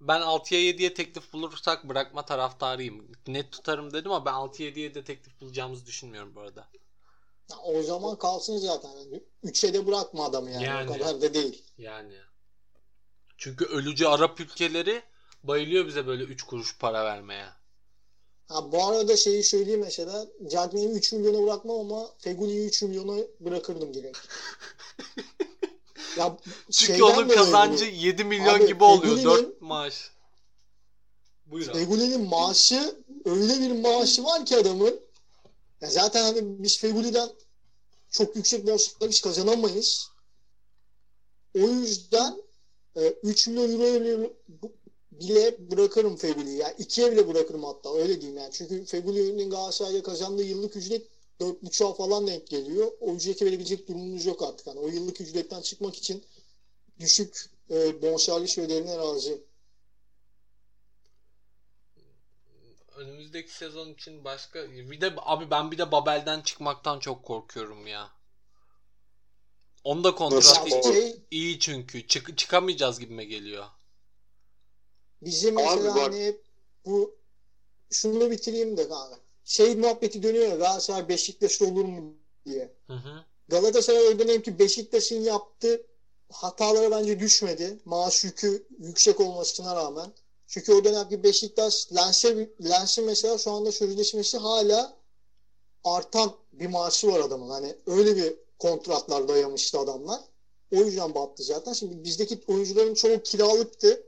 [0.00, 3.12] Ben 6'ya 7'ye teklif bulursak bırakma taraftarıyım.
[3.26, 6.68] Net tutarım dedim ama ben 6'ya 7'ye de teklif bulacağımızı düşünmüyorum bu arada.
[7.50, 8.90] Ya o zaman kalsın zaten.
[9.44, 10.64] 3'e de bırakma adamı yani.
[10.64, 10.90] yani.
[10.90, 11.64] O kadar da değil.
[11.78, 12.14] Yani.
[13.36, 15.02] Çünkü ölücü Arap ülkeleri
[15.42, 17.57] bayılıyor bize böyle 3 kuruş para vermeye.
[18.48, 20.26] Ha, bu arada şeyi söyleyeyim mesela.
[20.50, 24.18] Cagney'i 3 milyona bırakmam ama Feguli'yi 3 milyona bırakırdım direkt.
[26.18, 26.36] ya,
[26.70, 27.90] Çünkü onun kazancı bu.
[27.90, 30.10] 7 milyon abi, gibi oluyor 4 maaş.
[31.46, 31.72] Buyur.
[31.72, 35.00] Feguli'nin maaşı öyle bir maaşı var ki adamın.
[35.80, 37.28] Ya zaten hani biz Feguli'den
[38.10, 40.10] çok yüksek borçlar hiç kazanamayız.
[41.54, 42.42] O yüzden
[43.22, 44.32] 3 e, milyon euro
[45.20, 46.58] bile bırakırım Feguli'yi.
[46.58, 48.52] Yani ikiye bile bırakırım hatta öyle diyeyim yani.
[48.52, 51.06] Çünkü Feguli'nin Galatasaray'da kazandığı yıllık ücret
[51.40, 52.92] 4.5'a falan denk geliyor.
[53.00, 54.66] O ücreti verebilecek durumumuz yok artık.
[54.66, 56.24] Yani o yıllık ücretten çıkmak için
[57.00, 59.42] düşük e, bonservis ödelerine razı.
[62.96, 68.10] Önümüzdeki sezon için başka bir de abi ben bir de Babel'den çıkmaktan çok korkuyorum ya.
[69.84, 72.06] Onda kontrat şey, iyi çünkü.
[72.06, 73.66] Çık, çıkamayacağız gibime geliyor.
[75.22, 76.36] Bizim mesela Abi hani
[76.86, 77.16] bu
[77.90, 79.18] şunu bitireyim de kanka.
[79.44, 82.14] Şey muhabbeti dönüyor ya Galatasaray Beşiktaş olur mu
[82.46, 82.72] diye.
[82.86, 83.24] Hı hı.
[83.48, 85.82] Galatasaray dönem ki Beşiktaş'ın yaptığı
[86.30, 87.78] hatalara bence düşmedi.
[87.84, 90.12] Maaş yükü yüksek olmasına rağmen.
[90.46, 94.96] Çünkü o dönemki Beşiktaş Lens'e Lens'in mesela şu anda sözleşmesi hala
[95.84, 97.50] artan bir maaşı var adamın.
[97.50, 100.20] Hani öyle bir kontratlar dayamıştı adamlar.
[100.72, 101.72] O yüzden battı zaten.
[101.72, 104.07] Şimdi bizdeki oyuncuların çoğu kiralıktı.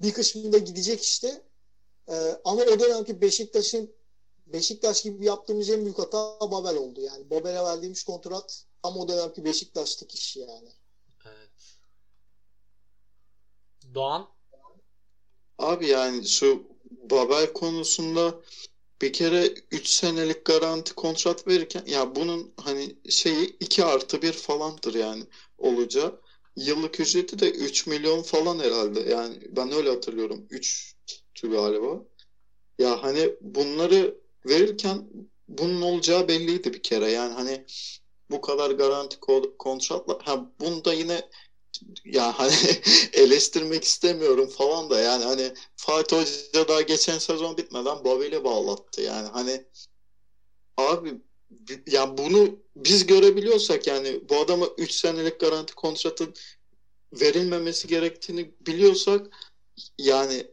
[0.00, 1.42] Bir kısmı da gidecek işte.
[2.08, 3.94] Ee, ama o dönemki Beşiktaş'ın
[4.46, 7.00] Beşiktaş gibi yaptığımız en büyük hata Babel oldu.
[7.00, 10.68] Yani Babel'e verdiğimiz kontrat ama o dönemki Beşiktaş'taki iş yani.
[11.24, 11.78] Evet.
[13.94, 14.28] Doğan?
[15.58, 18.34] Abi yani şu Babel konusunda
[19.02, 24.94] bir kere 3 senelik garanti kontrat verirken ya bunun hani şeyi 2 artı 1 falandır
[24.94, 25.24] yani
[25.58, 26.20] olacağı.
[26.58, 29.00] Yıllık ücreti de 3 milyon falan herhalde.
[29.00, 30.46] Yani ben öyle hatırlıyorum.
[30.50, 30.94] 3
[31.42, 32.04] galiba.
[32.78, 34.14] Ya hani bunları
[34.46, 35.08] verirken
[35.48, 37.10] bunun olacağı belliydi bir kere.
[37.10, 37.66] Yani hani
[38.30, 39.20] bu kadar garanti
[39.58, 41.28] kontratla ha bunda yine
[42.04, 42.52] ya hani
[43.12, 49.28] eleştirmek istemiyorum falan da yani hani Fatih Hoca daha geçen sezon bitmeden Babel'i bağlattı yani
[49.28, 49.64] hani
[50.76, 51.20] abi
[51.86, 56.34] ya bunu biz görebiliyorsak yani bu adama 3 senelik garanti kontratın
[57.12, 59.26] verilmemesi gerektiğini biliyorsak
[59.98, 60.46] yani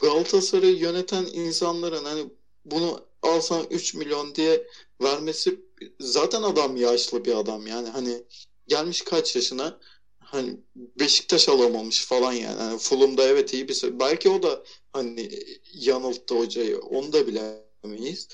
[0.00, 2.30] Galatasaray'ı yöneten insanların hani
[2.64, 4.66] bunu al sana 3 milyon diye
[5.02, 5.60] vermesi
[6.00, 8.22] zaten adam yaşlı bir adam yani hani
[8.66, 9.80] gelmiş kaç yaşına
[10.20, 12.60] hani Beşiktaş alamamış falan yani.
[12.60, 15.30] yani Fulham'da evet iyi bir belki o da hani
[15.74, 18.28] yanılttı hocayı onu da bilemeyiz.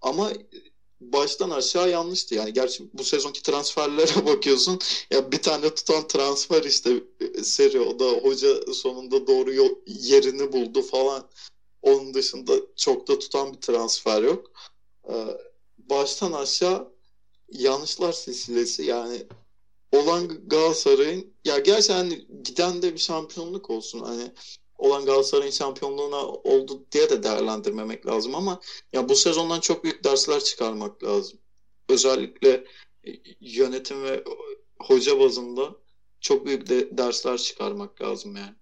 [0.00, 0.32] Ama
[1.12, 2.34] baştan aşağı yanlıştı.
[2.34, 4.78] Yani gerçi bu sezonki transferlere bakıyorsun.
[5.10, 7.02] Ya bir tane tutan transfer işte
[7.42, 11.28] seri o da hoca sonunda doğru yerini buldu falan.
[11.82, 14.50] Onun dışında çok da tutan bir transfer yok.
[15.08, 15.12] Ee,
[15.78, 16.94] baştan aşağı
[17.48, 19.26] yanlışlar silsilesi yani
[19.92, 24.32] olan Galatasaray'ın ya gerçekten hani giden de bir şampiyonluk olsun hani
[24.78, 28.60] olan Galatasaray'ın şampiyonluğuna oldu diye de değerlendirmemek lazım ama
[28.92, 31.38] ya bu sezondan çok büyük dersler çıkarmak lazım.
[31.88, 32.64] Özellikle
[33.40, 34.24] yönetim ve
[34.80, 35.76] hoca bazında
[36.20, 38.54] çok büyük de dersler çıkarmak lazım yani.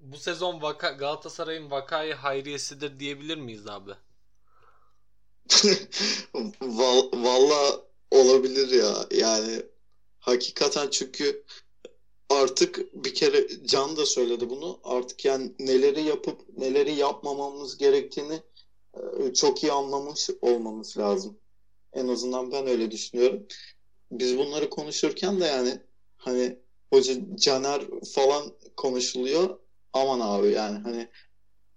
[0.00, 3.92] Bu sezon vaka, Galatasaray'ın vakayı hayriyesidir diyebilir miyiz abi?
[7.12, 7.80] Valla
[8.10, 9.06] olabilir ya.
[9.10, 9.62] Yani
[10.18, 11.44] hakikaten çünkü
[12.30, 14.80] artık bir kere Can da söyledi bunu.
[14.84, 18.42] Artık yani neleri yapıp neleri yapmamamız gerektiğini
[18.94, 21.38] e, çok iyi anlamış olmamız lazım.
[21.92, 23.46] En azından ben öyle düşünüyorum.
[24.10, 25.80] Biz bunları konuşurken de yani
[26.18, 26.58] hani
[26.92, 27.82] hoca Caner
[28.14, 29.58] falan konuşuluyor.
[29.92, 31.08] Aman abi yani hani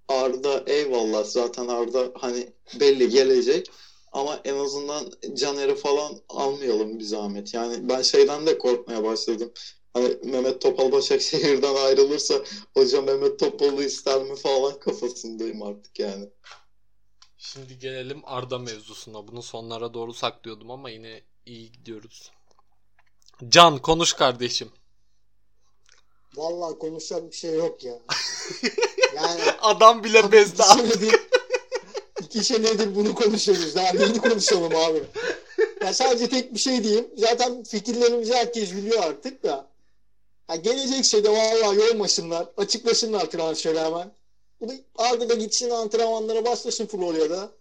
[0.08, 3.68] Arda eyvallah zaten Arda hani belli gelecek
[4.12, 7.54] ama en azından Caner'i falan almayalım bir zahmet.
[7.54, 9.52] Yani ben şeyden de korkmaya başladım.
[10.00, 12.36] Hani Mehmet Topal Başakşehir'den ayrılırsa
[12.74, 16.30] hoca Mehmet Topal'ı ister mi falan kafasındayım artık yani.
[17.38, 19.28] Şimdi gelelim Arda mevzusuna.
[19.28, 22.32] Bunu sonlara doğru saklıyordum ama yine iyi gidiyoruz.
[23.50, 24.72] Can konuş kardeşim.
[26.36, 28.00] Vallahi konuşacak bir şey yok ya.
[29.16, 30.64] Yani adam bile bezdi.
[32.22, 33.76] İki senedir bunu konuşuyoruz.
[33.76, 35.04] Daha neyini konuşalım abi?
[35.84, 37.08] Ya sadece tek bir şey diyeyim.
[37.18, 39.69] Zaten fikirlerimizi herkes biliyor artık da.
[40.50, 42.48] Ya gelecekse de vallahi yormasınlar.
[42.58, 44.12] Açıklasınlar transferi hemen.
[44.62, 47.52] Bu da Arda da gitsin antrenmanlara başlasın Florya'da.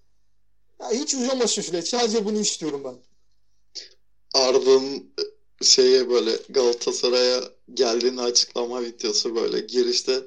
[0.81, 1.89] Ya hiç uzamasın süreç.
[1.89, 2.97] Sadece bunu istiyorum ben.
[4.35, 5.15] Arda'nın
[5.63, 7.43] şeye böyle Galatasaray'a
[7.75, 10.23] geldiğini açıklama videosu böyle girişte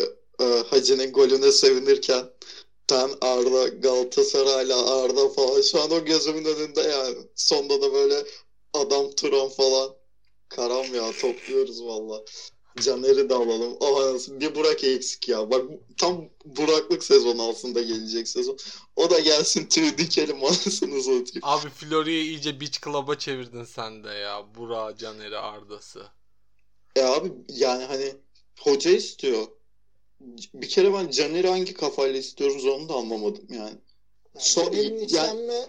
[0.00, 0.04] e,
[0.44, 2.30] e, Hacı'nın golüne sevinirken
[2.86, 7.16] Ten Arda Galatasaray'la Arda falan şu an o gözümün önünde yani.
[7.36, 8.24] Sonda da böyle
[8.72, 10.01] adam Turan falan.
[10.56, 12.22] Karam ya topluyoruz valla.
[12.80, 13.76] Caner'i de alalım.
[13.80, 15.50] Oh, bir Burak eksik ya.
[15.50, 15.64] Bak
[15.98, 18.58] tam Burak'lık sezon altında gelecek sezon.
[18.96, 21.40] O da gelsin tüy dikelim anasını satayım.
[21.42, 24.54] Abi Florya'yı iyice beach club'a çevirdin sen de ya.
[24.54, 26.06] Burak, Caner'i, Arda'sı.
[26.96, 28.14] E abi yani hani
[28.60, 29.46] hoca istiyor
[30.54, 33.58] bir kere ben Caner'i hangi kafayla istiyoruz onu da anlamadım yani.
[33.58, 33.78] yani
[34.38, 35.66] so, istenme, yani,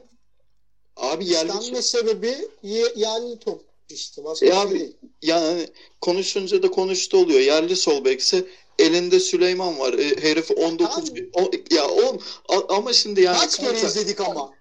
[0.95, 2.47] abi yerli istenme sebebi
[2.95, 4.23] yerli top işte.
[4.23, 4.97] Başka e şey değil.
[5.21, 5.67] Yani
[6.01, 7.39] konuşunca da konuştu oluyor.
[7.39, 8.45] Yerli sol bekse
[8.79, 9.93] elinde Süleyman var.
[9.93, 12.17] E, herif 19 abi, o, ya o
[12.69, 14.51] ama şimdi yani kaç kere kanka, izledik ama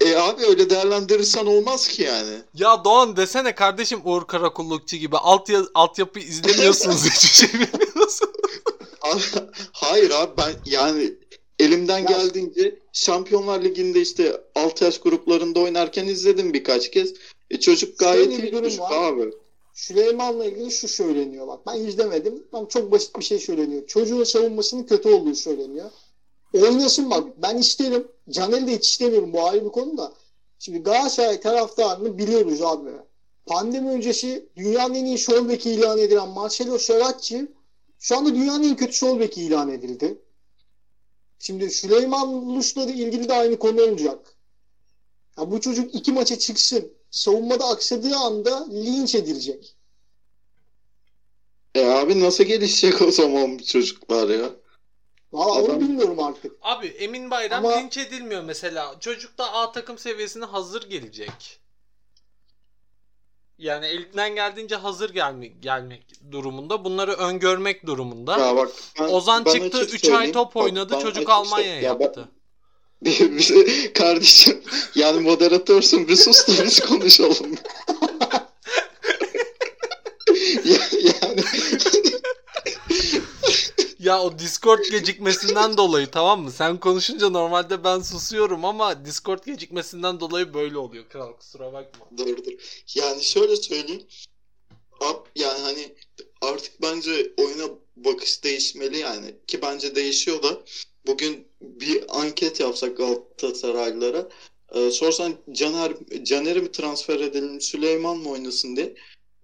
[0.00, 2.38] e abi öyle değerlendirirsen olmaz ki yani.
[2.54, 8.20] Ya Doğan desene kardeşim Uğur Karakullukçu gibi alt altyapı izlemiyorsunuz hiçbir şey bilmiyorsunuz.
[9.72, 11.14] Hayır abi ben yani
[11.58, 12.04] elimden ya.
[12.04, 17.14] geldiğince Şampiyonlar Ligi'nde işte alt yaş gruplarında oynarken izledim birkaç kez.
[17.50, 19.12] E, çocuk gayet iyi bir durum var.
[19.12, 19.32] abi.
[19.74, 21.66] Süleyman'la ilgili şu söyleniyor bak.
[21.66, 23.86] Ben izlemedim ama çok basit bir şey söyleniyor.
[23.86, 25.90] Çocuğun savunmasının kötü olduğu söyleniyor.
[26.54, 27.24] Oynasın bak.
[27.42, 28.08] Ben isterim.
[28.30, 29.32] Caner'i de hiç istemiyorum.
[29.32, 30.12] Bu ayrı bir konu da.
[30.58, 32.90] Şimdi Galatasaray taraftarını biliyoruz abi.
[33.46, 37.46] Pandemi öncesi dünyanın en iyi sol beki ilan edilen Marcelo Soracchi
[37.98, 40.18] şu anda dünyanın en kötü sol beki ilan edildi.
[41.38, 44.36] Şimdi Süleyman Lus'la da ilgili de aynı konu olacak.
[45.38, 46.92] Ya bu çocuk iki maça çıksın.
[47.16, 49.76] Savunmada aksadığı anda linç edilecek.
[51.74, 54.50] E abi nasıl gelişecek o zaman bu çocuklar ya?
[55.32, 55.70] Valla Adam...
[55.70, 56.52] onu bilmiyorum artık.
[56.62, 57.76] Abi Emin Bayram Ama...
[57.76, 58.96] linç edilmiyor mesela.
[59.00, 61.60] Çocuk da A takım seviyesine hazır gelecek.
[63.58, 66.84] Yani elinden geldiğince hazır gelmek, gelmek durumunda.
[66.84, 68.38] Bunları öngörmek durumunda.
[68.38, 70.92] Ya bak, ben, Ozan ben çıktı 3 ay top oynadı.
[70.92, 72.28] Bak, çocuk Almanya'ya ya yaptı.
[72.32, 72.35] Bir,
[73.06, 74.62] bir, kardeşim
[74.94, 77.54] yani moderatörsün bir sus da biz konuşalım.
[80.64, 81.44] ya, yani
[83.98, 86.50] ya o Discord gecikmesinden dolayı tamam mı?
[86.50, 91.08] Sen konuşunca normalde ben susuyorum ama Discord gecikmesinden dolayı böyle oluyor.
[91.08, 92.06] Kral kusura bakma.
[92.18, 92.52] Dur dur.
[92.94, 94.06] Yani şöyle söyleyeyim.
[95.36, 95.94] Yani hani
[96.40, 99.34] artık bence oyuna bakış değişmeli yani.
[99.46, 100.60] Ki bence değişiyor da.
[101.06, 104.28] Bugün bir anket yapsak Galatasaraylılara
[104.74, 105.92] e, sorsan Caner
[106.22, 108.94] Caner'e mi transfer edelim Süleyman mı oynasın diye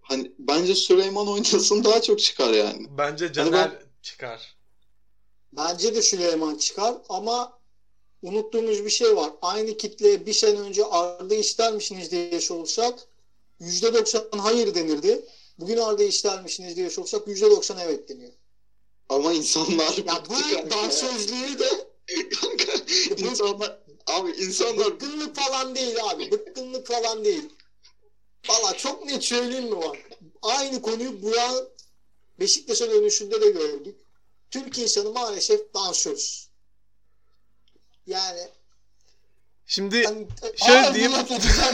[0.01, 2.87] hani bence Süleyman oynasın daha çok çıkar yani.
[2.99, 4.57] Bence hani Caner hani ben, çıkar.
[5.53, 7.59] Bence de Süleyman çıkar ama
[8.23, 9.31] unuttuğumuz bir şey var.
[9.43, 12.99] Aynı kitleye bir sene önce Arda ister misiniz diye sorulsak
[13.61, 15.25] %90 hayır denirdi.
[15.59, 18.33] Bugün Arda ister misiniz diye sorsak %90 evet deniyor.
[19.13, 21.89] Ama insanlar ya bu dansözlüğü de
[23.17, 26.31] insanlar abi insanlar bıkkınlık falan değil abi.
[26.31, 27.49] Bıkkınlık falan değil.
[28.49, 29.97] Valla çok net söyleyeyim mi bak.
[30.43, 31.69] Aynı konuyu Burak'ın
[32.41, 33.97] Beşiktaş'a dönüşünde de gördük.
[34.51, 36.49] Türk insanı maalesef dansöz.
[38.07, 38.49] Yani
[39.67, 41.13] Şimdi hani, şöyle diyeyim.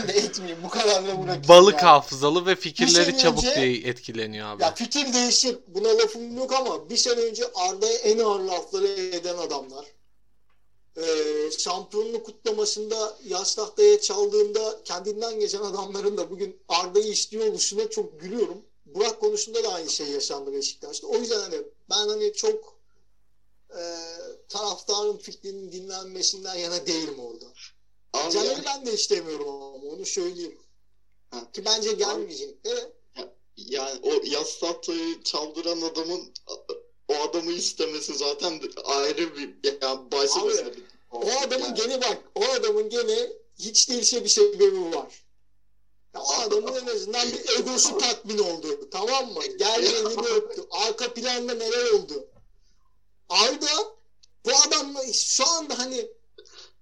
[0.09, 0.63] de etmeyeyim.
[0.65, 1.49] Bu kadar da bırakayım.
[1.49, 1.85] Balık yani.
[1.85, 4.63] hafızalı ve fikirleri çabuk önce, diye etkileniyor abi.
[4.63, 5.59] Ya fikir değişir.
[5.69, 9.85] Buna lafım yok ama bir sene önce Arda'ya en ağır lafları eden adamlar.
[10.97, 18.21] Ee, şampiyonluk kutlamasında yaş tahtaya çaldığında kendinden geçen adamların da bugün Arda'yı istiyor oluşuna çok
[18.21, 18.63] gülüyorum.
[18.87, 21.07] Burak konusunda da aynı şey yaşandı Beşiktaş'ta.
[21.07, 21.57] O yüzden hani
[21.91, 22.79] ben hani çok
[23.71, 23.83] e,
[24.49, 27.38] taraftarın fikrinin dinlenmesinden yana değilim orada.
[28.25, 28.65] Abi Caner'i yani...
[28.67, 30.59] ben de istemiyorum ama onu söyleyeyim.
[31.31, 31.53] Ha.
[31.53, 32.55] Ki bence gelmeyecek.
[32.65, 32.93] Evet.
[33.57, 36.33] Yani o yaz tahtayı çaldıran adamın
[37.09, 39.51] o adamı istemesi zaten ayrı bir
[39.83, 40.75] yani başlı mesele.
[41.11, 41.75] O adamın yani.
[41.75, 45.25] gene bak o adamın gene hiç değilse bir sebebi var.
[46.15, 48.91] Ya o adamın en azından bir egosu tatmin oldu.
[48.91, 49.47] Tamam mı?
[49.59, 50.67] Geldi elini öptü.
[50.71, 52.29] Arka planda neler oldu?
[53.29, 53.97] Arda
[54.45, 56.09] bu adamla şu anda hani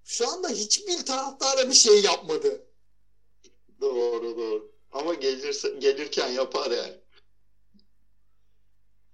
[0.06, 2.66] şu anda hiçbir taraftara bir şey yapmadı.
[3.80, 4.72] Doğru doğru.
[4.92, 7.00] Ama gelirse gelirken yapar yani.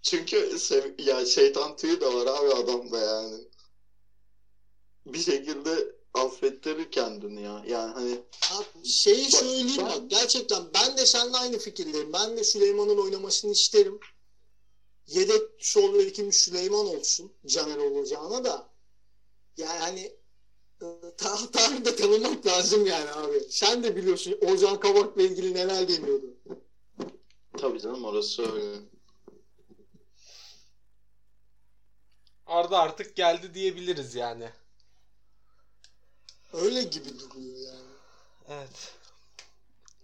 [0.03, 0.57] Çünkü
[0.99, 3.45] ya şeytan tüyü de var abi adamda yani.
[5.07, 7.65] Bir şekilde affettirir kendini ya.
[7.67, 8.23] Yani hani
[8.85, 12.13] şeyi bak, söyleyeyim ben, bak gerçekten ben de seninle aynı fikirdeyim.
[12.13, 14.01] Ben de Süleyman'ın oynamasını isterim.
[15.07, 18.73] Yedek sol bekim Süleyman olsun Caner olacağına da
[19.57, 20.22] yani hani
[20.83, 23.41] e, da tanımak lazım yani abi.
[23.51, 26.27] Sen de biliyorsun Ozan Kabak'la ilgili neler deniyordu.
[27.59, 28.79] Tabii canım orası öyle.
[32.47, 34.51] Arda artık geldi diyebiliriz yani.
[36.53, 37.93] Öyle gibi duruyor yani.
[38.49, 38.95] Evet.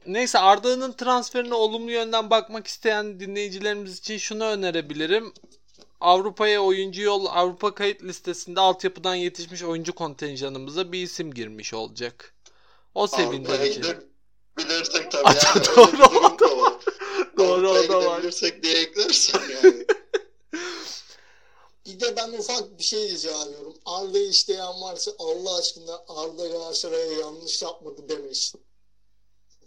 [0.06, 5.32] Neyse Arda'nın transferine olumlu yönden bakmak isteyen dinleyicilerimiz için şunu önerebilirim.
[6.00, 12.34] Avrupa'ya oyuncu yol Avrupa kayıt listesinde altyapıdan yetişmiş oyuncu kontenjanımıza bir isim girmiş olacak.
[12.94, 13.82] O sevindirici.
[14.58, 15.66] Bilirsek tabii yani.
[15.76, 16.72] doğru o da var.
[17.38, 18.22] doğru o da var.
[18.22, 19.86] Bilirsek diye eklersen yani.
[21.86, 23.74] Bir de ben ufak bir şey rica ediyorum.
[23.84, 28.60] Arda'yı isteyen varsa Allah aşkına Arda Galatasaray'a yanlış yapmadı demesin.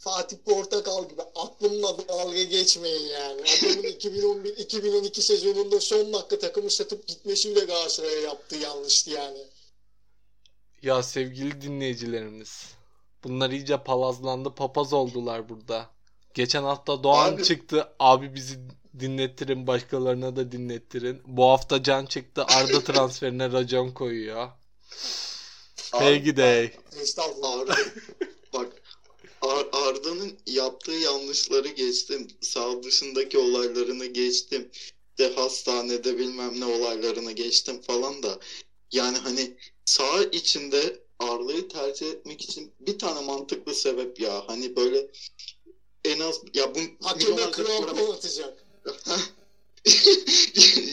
[0.01, 3.41] Fatih Portakal gibi aklımla dalga geçmeyin yani.
[3.41, 9.39] Adamın 2011-2012 sezonunda son dakika takımı satıp gitmesi bile Galatasaray'a yaptığı yanlıştı yani.
[10.81, 12.65] Ya sevgili dinleyicilerimiz.
[13.23, 15.89] Bunlar iyice palazlandı papaz oldular burada.
[16.33, 17.43] Geçen hafta Doğan abi.
[17.43, 17.89] çıktı.
[17.99, 18.59] Abi bizi
[18.99, 21.21] dinlettirin başkalarına da dinlettirin.
[21.25, 24.49] Bu hafta Can çıktı Arda transferine racon koyuyor.
[25.99, 26.73] Peki de.
[27.01, 27.77] Estağfurullah.
[29.41, 32.27] Ar Arda'nın yaptığı yanlışları geçtim.
[32.41, 34.71] Sağ dışındaki olaylarını geçtim.
[35.17, 38.39] De hastanede bilmem ne olaylarını geçtim falan da.
[38.91, 44.43] Yani hani sağ içinde Arda'yı tercih etmek için bir tane mantıklı sebep ya.
[44.47, 45.07] Hani böyle
[46.05, 48.65] en az ya bu hakeme krampon atacak.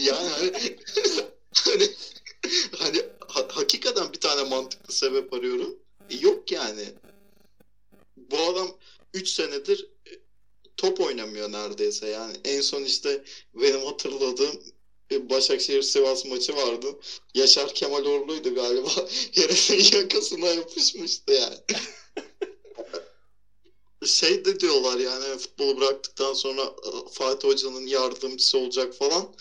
[0.02, 0.52] yani hani,
[1.52, 1.90] hani,
[2.78, 5.78] hani ha, hakikaten bir tane mantıklı sebep arıyorum.
[6.10, 6.84] E, yok yani
[8.30, 8.76] bu adam
[9.14, 10.10] 3 senedir e,
[10.76, 12.36] top oynamıyor neredeyse yani.
[12.44, 14.62] En son işte benim hatırladığım
[15.10, 16.86] Başakşehir Sivas maçı vardı.
[17.34, 18.90] Yaşar Kemal Orlu'ydu galiba.
[19.32, 21.58] Herifin yakasına yapışmıştı yani.
[24.06, 29.34] şey de diyorlar yani futbolu bıraktıktan sonra e, Fatih Hoca'nın yardımcısı olacak falan.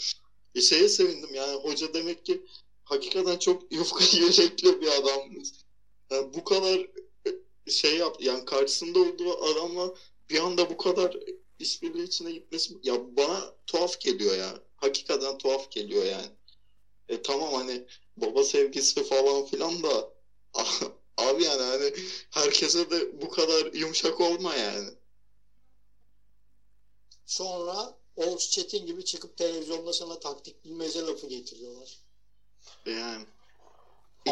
[0.55, 2.41] E şeye sevindim yani hoca demek ki
[2.83, 5.49] hakikaten çok yufka yürekli bir adammış.
[6.11, 6.87] Yani bu kadar
[7.71, 9.91] şey yaptı yani karşısında olduğu adamla
[10.29, 11.13] bir anda bu kadar
[11.59, 14.57] işbirliği içine gitmesi ya bana tuhaf geliyor ya.
[14.75, 16.31] Hakikaten tuhaf geliyor yani.
[17.09, 17.81] E tamam hani
[18.17, 20.05] baba sevgisi falan filan da
[21.17, 21.91] abi yani hani
[22.29, 24.89] herkese de bu kadar yumuşak olma yani.
[27.25, 31.97] Sonra Oğuz Çetin gibi çıkıp televizyonda sana taktik bilmece lafı getiriyorlar.
[32.85, 33.25] Yani.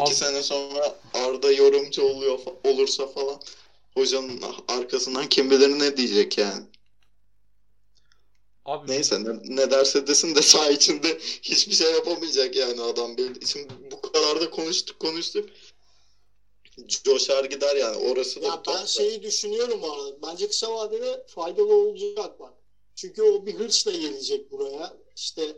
[0.02, 3.40] İki sene sonra Arda yorumcu oluyor olursa falan
[3.94, 6.64] hocanın arkasından kim bilir ne diyecek yani.
[8.64, 13.16] Abi, Neyse ne, ne derse desin de saha içinde hiçbir şey yapamayacak yani adam.
[13.46, 15.48] Şimdi bu kadar da konuştuk konuştuk.
[17.04, 18.46] Coşar gider yani orası da.
[18.46, 20.22] Ya ben şeyi düşünüyorum arada.
[20.22, 22.54] Bence kısa vadede faydalı olacak bak.
[22.94, 24.92] Çünkü o bir hırsla gelecek buraya.
[25.16, 25.54] İşte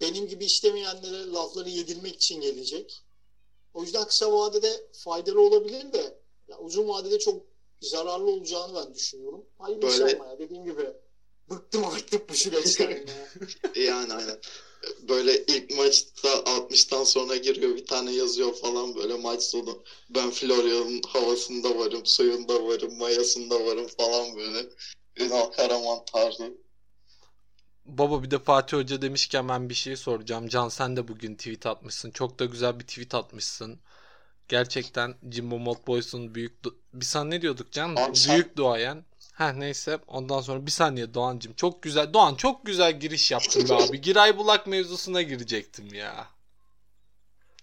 [0.00, 3.03] benim gibi istemeyenlere lafları yedirmek için gelecek.
[3.74, 6.14] O yüzden kısa vadede faydalı olabilir de
[6.48, 7.42] ya uzun vadede çok
[7.80, 9.46] zararlı olacağını ben düşünüyorum.
[9.58, 10.14] Hayır Böyle...
[10.14, 10.92] ama ya dediğim gibi
[11.50, 13.02] bıktım artık bu süreçten ya.
[13.82, 14.38] yani aynen.
[14.98, 19.82] Böyle ilk maçta 60'tan sonra giriyor bir tane yazıyor falan böyle maç sonu.
[20.10, 24.68] Ben Florya'nın havasında varım, suyunda varım, mayasında varım falan böyle.
[25.16, 26.52] Ünal Karaman tarzı.
[27.86, 30.48] Baba bir de Fatih Hoca demişken ben bir şey soracağım.
[30.48, 32.10] Can sen de bugün tweet atmışsın.
[32.10, 33.80] Çok da güzel bir tweet atmışsın.
[34.48, 36.52] Gerçekten Jimbo Malt Boys'un büyük...
[36.92, 37.96] Bir saniye ne diyorduk Can?
[37.96, 39.04] Abi, büyük duayen.
[39.34, 41.54] Heh neyse ondan sonra bir saniye Doğancım.
[41.54, 42.12] Çok güzel.
[42.12, 44.00] Doğan çok güzel giriş yaptın be abi.
[44.00, 46.26] Giray Bulak mevzusuna girecektim ya.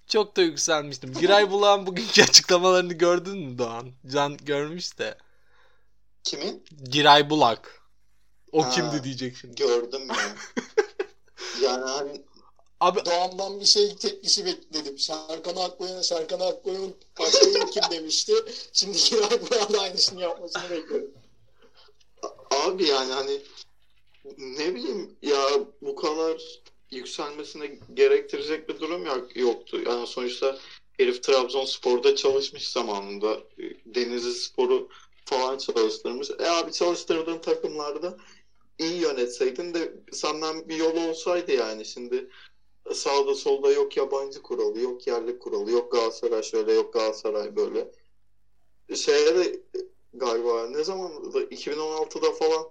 [0.07, 1.13] Çok da yükselmiştim.
[1.13, 3.91] Giray Bulak'ın bugünkü açıklamalarını gördün mü Doğan?
[4.07, 5.17] Can görmüş de.
[6.23, 6.63] Kimin?
[6.83, 7.80] Giray Bulak.
[8.51, 9.55] O ha, kimdi diyecek şimdi.
[9.55, 10.35] Gördüm ya.
[11.61, 12.21] yani hani
[12.79, 14.99] Abi Doğan'dan bir şey tepkisi bekledim.
[14.99, 18.33] Serkan Akbay'a Serkan Akbay'ın Akbay'ın kim demişti.
[18.73, 21.11] Şimdi Giray Bulak'ın da aynısını yapmasını bekliyorum.
[22.51, 23.41] Abi yani hani
[24.37, 25.45] ne bileyim ya
[25.81, 26.41] bu kadar
[26.91, 29.81] yükselmesine gerektirecek bir durum yok, yoktu.
[29.85, 30.57] Yani sonuçta
[30.97, 33.39] herif Trabzonspor'da çalışmış zamanında.
[33.85, 34.89] Denizli Spor'u
[35.25, 36.31] falan çalıştırmış.
[36.39, 38.17] E abi çalıştırdığın takımlarda
[38.81, 42.29] iyi yönetseydin de senden bir yol olsaydı yani şimdi
[42.93, 47.91] sağda solda yok yabancı kuralı, yok yerli kuralı, yok Galatasaray şöyle, yok Galatasaray böyle.
[48.95, 49.61] Şeye de
[50.13, 52.65] galiba ne zaman 2016'da falan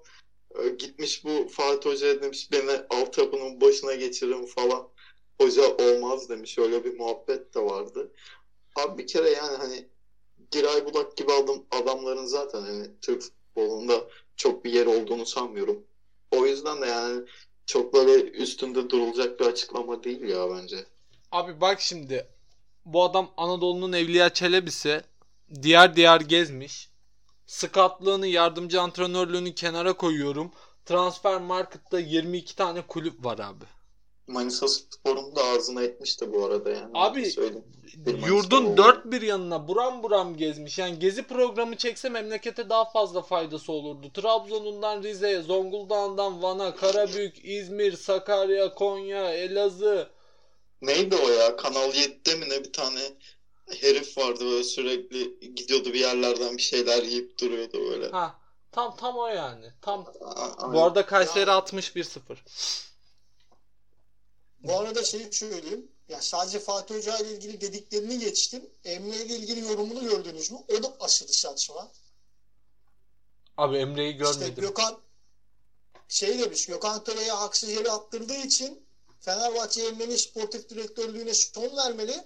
[0.59, 4.89] e, gitmiş bu Fatih Hoca demiş beni altyapının başına geçirin falan.
[5.41, 6.59] Hoca olmaz demiş.
[6.59, 8.13] Öyle bir muhabbet de vardı.
[8.77, 9.89] Abi bir kere yani hani
[10.51, 15.85] Giray Budak gibi adam, adamların zaten hani Türk futbolunda çok bir yer olduğunu sanmıyorum.
[16.31, 17.23] O yüzden de yani
[17.67, 20.77] çok böyle üstünde durulacak bir açıklama değil ya bence.
[21.33, 22.27] Abi bak şimdi
[22.85, 25.03] bu adam Anadolu'nun Evliya Çelebi'si
[25.63, 26.91] diğer diğer gezmiş.
[27.47, 30.53] Skatlığını, yardımcı antrenörlüğünü kenara koyuyorum.
[30.85, 33.65] Transfer Market'ta 22 tane kulüp var abi.
[34.31, 36.91] Manisa Spor'un da ağzına etmişti bu arada yani.
[36.95, 37.33] Abi
[38.27, 40.79] yurdun dört bir yanına buram buram gezmiş.
[40.79, 44.13] Yani gezi programı çekse memlekete daha fazla faydası olurdu.
[44.13, 50.09] Trabzon'undan Rize'ye, Zonguldak'tan Van'a, Karabük, İzmir, Sakarya, Konya, Elazığ.
[50.83, 51.57] Neydi o ya?
[51.57, 53.01] Kanal 7'de mi ne bir tane
[53.81, 58.09] herif vardı böyle sürekli gidiyordu bir yerlerden bir şeyler yiyip duruyordu böyle.
[58.09, 58.41] Ha
[58.73, 59.67] tam tam o yani.
[59.83, 62.39] Tam A- Bu arada Kayseri 61-0.
[64.61, 65.89] Bu arada şey söyleyeyim.
[66.09, 68.63] Ya sadece Fatih Hoca ile ilgili dediklerini geçtim.
[68.85, 70.59] Emre ile ilgili yorumunu gördünüz mü?
[70.69, 71.93] O da aşırı saçma.
[73.57, 74.49] Abi Emre'yi görmedim.
[74.49, 74.99] İşte Gökhan
[76.09, 76.67] şey demiş.
[76.67, 78.83] Gökhan Töre'ye haksız yere attırdığı için
[79.21, 82.25] Fenerbahçe Emre'nin sportif direktörlüğüne son vermeli.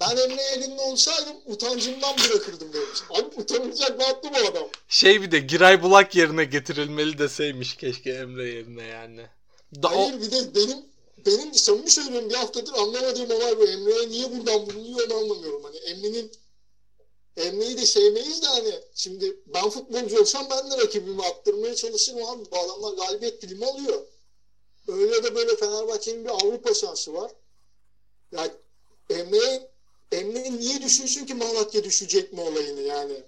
[0.00, 2.98] Ben Emre elinde olsaydım utancımdan bırakırdım demiş.
[3.10, 4.68] Abi utanılacak ne yaptı bu adam?
[4.88, 9.26] Şey bir de Giray Bulak yerine getirilmeli deseymiş keşke Emre yerine yani.
[9.82, 10.20] Da Hayır o...
[10.20, 10.78] bir de benim
[11.26, 13.66] benim samimi söylüyorum bir haftadır anlamadığım olay bu.
[13.66, 15.64] Emre'ye niye buradan bulunuyor onu anlamıyorum.
[15.64, 16.30] Hani Emre'nin
[17.36, 22.50] Emre'yi de sevmeyiz de hani şimdi ben futbolcu olsam ben de rakibimi attırmaya çalışırım abi.
[22.50, 24.04] Bu adamlar galibiyet dilimi alıyor.
[24.88, 27.30] Öyle de böyle Fenerbahçe'nin bir Avrupa şansı var.
[28.32, 28.50] Yani
[29.10, 29.68] Emre
[30.12, 33.24] Emre niye düşünsün ki Malatya düşecek mi olayını yani?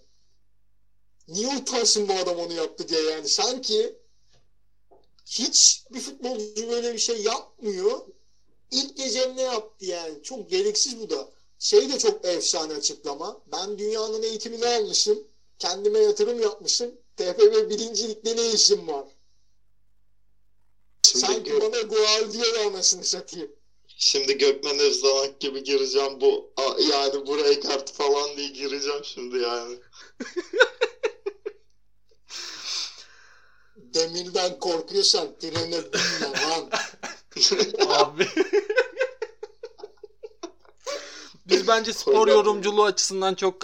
[1.29, 3.29] Niye utansın bu adam onu yaptı diye yani.
[3.29, 3.95] Sanki
[5.27, 8.01] hiç bir futbolcu böyle bir şey yapmıyor.
[8.71, 10.23] İlk gece ne yaptı yani?
[10.23, 11.29] Çok gereksiz bu da.
[11.59, 13.41] Şey de çok efsane açıklama.
[13.53, 15.25] Ben dünyanın eğitimini almışım.
[15.59, 16.95] Kendime yatırım yapmışım.
[17.17, 19.07] TFF birincilikte ne işim var?
[21.03, 23.51] Şimdi Sanki gö- bana Guardiola anasını satayım.
[23.97, 26.51] Şimdi Gökmen Özdanak gibi gireceğim bu
[26.91, 29.79] yani buraya kart falan diye gireceğim şimdi yani.
[33.95, 36.71] Demirden korkuyorsan trene binme lan.
[37.89, 38.29] Abi.
[41.47, 43.63] Biz bence spor yorumculuğu açısından çok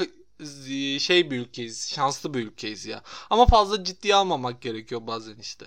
[1.00, 1.88] şey bir ülkeyiz.
[1.94, 3.02] Şanslı bir ülkeyiz ya.
[3.30, 5.66] Ama fazla ciddiye almamak gerekiyor bazen işte.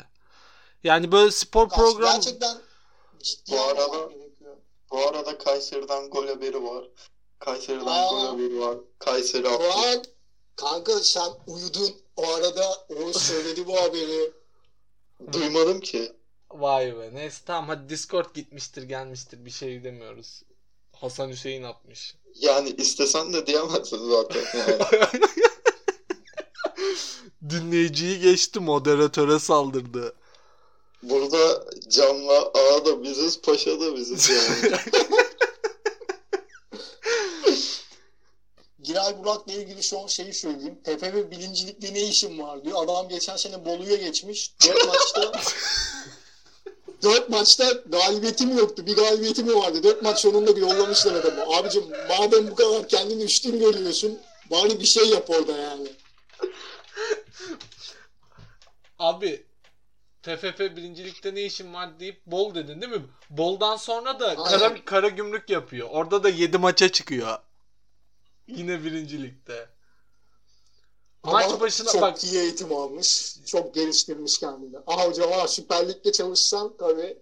[0.84, 2.14] Yani böyle spor programı...
[2.14, 2.57] Gerçekten
[3.20, 4.10] ciddiye bu arada,
[4.91, 6.86] bu arada Kayseri'den gol haberi var.
[7.39, 8.78] Kayseri'den Aa, gol var.
[8.99, 10.01] Kayseri attı.
[10.55, 11.95] Kanka sen uyudun.
[12.16, 14.39] O arada o söyledi bu haberi.
[15.34, 16.12] Duymadım ki.
[16.52, 17.10] Vay be.
[17.14, 20.44] Neyse tamam hadi Discord gitmiştir gelmiştir bir şey demiyoruz.
[20.92, 22.16] Hasan Hüseyin atmış.
[22.36, 24.44] Yani istesen de diyemezsin zaten.
[24.60, 25.10] Yani.
[27.50, 30.16] Dinleyiciyi geçti moderatöre saldırdı.
[31.04, 34.76] Burada Can'la Ağa da biziz, Paşa da biziz yani.
[38.84, 40.80] Giray Burak'la ilgili şu şeyi söyleyeyim.
[40.84, 42.84] TFF birincilikte ne işim var diyor.
[42.84, 44.54] Adam geçen sene Bolu'ya geçmiş.
[44.68, 45.32] Dört maçta
[47.04, 48.86] dört maçta galibiyetim yoktu.
[48.86, 49.84] Bir galibiyetim vardı?
[49.84, 51.56] Dört maç sonunda bir yollamışlar adamı.
[51.56, 54.20] Abicim madem bu kadar kendini üstün görüyorsun
[54.52, 55.88] bari bir şey yap orada yani.
[59.00, 59.46] Abi
[60.24, 63.02] TFF birincilikte ne işin var deyip bol dedin değil mi?
[63.30, 65.88] Boldan sonra da kara, kara gümrük yapıyor.
[65.92, 67.38] Orada da 7 maça çıkıyor.
[68.58, 69.70] Yine birincilikte.
[71.24, 72.24] Ama Maç başına çok bak.
[72.24, 73.36] iyi eğitim almış.
[73.45, 74.78] Çok geliştirmiş kendini.
[74.88, 77.18] Aha hocam ha Süper Lig'de çalışsan tabii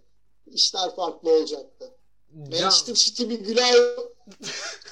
[0.48, 1.94] işler farklı olacaktı.
[2.34, 2.62] Can.
[2.62, 3.72] Manchester City bir Gülay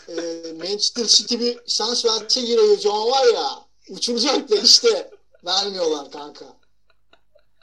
[0.07, 0.13] e,
[0.57, 5.11] Manchester City bir şans verse giriyor hocam var ya uçuracaktı işte.
[5.45, 6.57] Vermiyorlar kanka.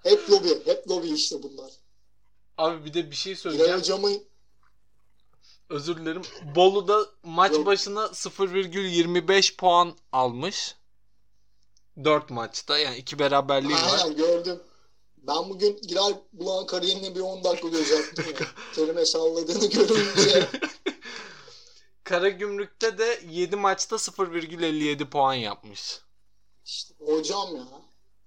[0.03, 0.67] Hep lobi.
[0.67, 1.73] Hep lobi işte bunlar.
[2.59, 3.79] Abi bir de bir şey söyleyeceğim.
[3.79, 4.23] hocamın
[5.73, 6.23] Özür dilerim.
[6.55, 10.77] Bolu'da maç başına 0,25 puan almış.
[12.05, 14.01] 4 maçta yani iki beraberliği var.
[14.05, 14.61] Aynen gördüm.
[15.17, 18.47] Ben bugün Giray Bulan kariyerine bir 10 dakika göz attım ya.
[18.75, 20.49] Terime salladığını görünce.
[22.05, 26.01] Karagümrük'te de 7 maçta 0,57 puan yapmış.
[26.65, 27.65] İşte hocam ya.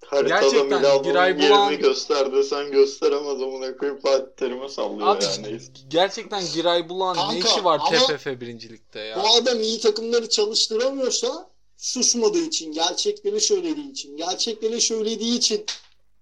[0.06, 5.60] Haritada Gerçekten Giray Bulan yerini göster desen gösteremez amına koyup Fatih Terim'e sallıyor Abi, yani.
[5.88, 9.22] Gerçekten Giray Bulan ne işi var TFF birincilikte ya?
[9.22, 15.64] Bu adam iyi takımları çalıştıramıyorsa susmadığı için, gerçekleri söylediği için, gerçekleri söylediği için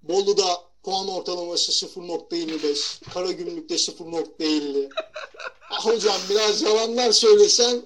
[0.02, 4.88] Bolu'da puan ortalaması 0.25, Karagümrük'te 0.50.
[5.70, 7.82] ah hocam biraz yalanlar söylesen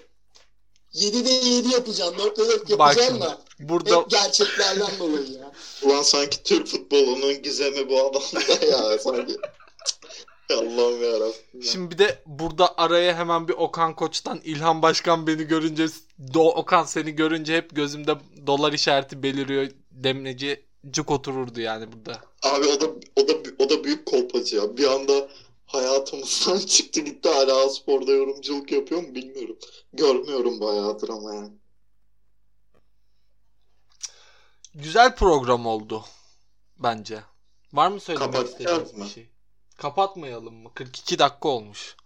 [0.99, 3.38] 7'de 7 yapacaksın, 4'de 4 yapacaksın da.
[3.61, 3.96] Burada...
[3.96, 5.53] Hep gerçeklerden dolayı ya.
[5.82, 9.36] Ulan sanki Türk futbolunun gizemi bu adamda ya sanki.
[10.53, 11.62] Allah'ım yarabbim.
[11.62, 15.86] Şimdi bir de burada araya hemen bir Okan Koç'tan İlhan Başkan beni görünce
[16.34, 22.20] Do Okan seni görünce hep gözümde dolar işareti beliriyor demleci cık otururdu yani burada.
[22.42, 22.86] Abi o da
[23.16, 24.76] o da o da büyük kolpacı ya.
[24.76, 25.28] Bir anda
[25.69, 29.59] hayatımızdan çıktı gitti hala sporda yorumculuk yapıyor mu bilmiyorum.
[29.93, 31.53] Görmüyorum bayağıdır ama yani.
[34.75, 36.05] Güzel program oldu
[36.79, 37.23] bence.
[37.73, 39.31] Var mı söylemek istediğiniz bir şey?
[39.77, 40.71] Kapatmayalım mı?
[40.75, 41.97] 42 dakika olmuş.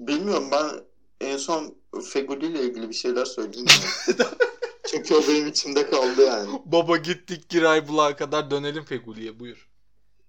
[0.00, 0.84] Bilmiyorum ben
[1.20, 1.74] en son
[2.12, 3.66] Feguli ile ilgili bir şeyler söyledim.
[4.86, 6.62] Çünkü o benim içimde kaldı yani.
[6.64, 9.68] Baba gittik Giray Bulak'a kadar dönelim Feguli'ye buyur.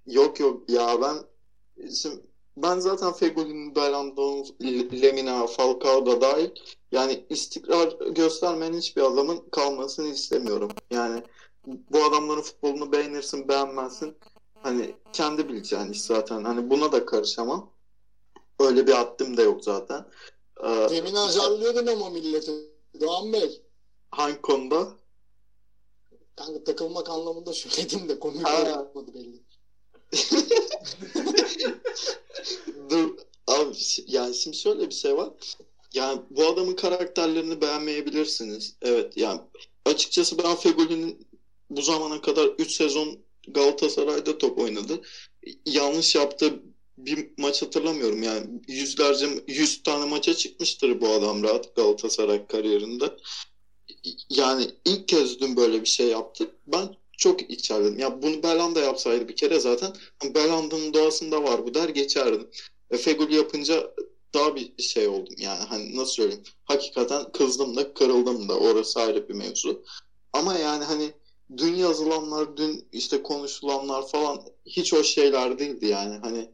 [0.05, 1.17] Yok yok ya ben
[1.77, 2.21] şimdi
[2.57, 4.47] ben zaten Fegoli'nin Belhandon,
[5.01, 6.49] Lemina, Falcao da dahil
[6.91, 10.71] yani istikrar göstermeyen hiçbir adamın kalmasını istemiyorum.
[10.91, 11.23] Yani
[11.65, 14.17] bu adamların futbolunu beğenirsin beğenmezsin.
[14.63, 16.43] Hani kendi bileceğin iş zaten.
[16.43, 17.71] Hani buna da karışamam.
[18.59, 20.05] Öyle bir haddim de yok zaten.
[20.63, 22.51] Ee, Demin azarlıyordun ama milleti.
[23.01, 23.61] Doğan Bey.
[24.11, 24.87] Hangi konuda?
[26.35, 29.44] Kanka takılmak anlamında söyledim de konuyu yapmadı belli.
[32.89, 33.75] Dur abi
[34.07, 35.29] yani şimdi şöyle bir şey var.
[35.93, 38.75] Yani bu adamın karakterlerini beğenmeyebilirsiniz.
[38.81, 39.41] Evet yani
[39.85, 41.27] açıkçası ben Fegoli'nin
[41.69, 45.01] bu zamana kadar 3 sezon Galatasaray'da top oynadı.
[45.65, 46.53] Yanlış yaptığı
[46.97, 53.17] bir maç hatırlamıyorum yani yüzlerce yüz tane maça çıkmıştır bu adam rahat Galatasaray kariyerinde.
[54.29, 56.55] Yani ilk kez dün böyle bir şey yaptı.
[56.67, 57.99] Ben çok içerdim.
[57.99, 59.93] Ya bunu Belanda yapsaydı bir kere zaten
[60.35, 62.49] Belanda'nın doğasında var bu der geçerdim.
[62.91, 63.93] E, Fegül yapınca
[64.33, 69.29] daha bir şey oldum yani hani nasıl söyleyeyim hakikaten kızdım da kırıldım da orası ayrı
[69.29, 69.83] bir mevzu.
[70.33, 71.13] Ama yani hani
[71.57, 76.51] dün yazılanlar dün işte konuşulanlar falan hiç o şeyler değildi yani hani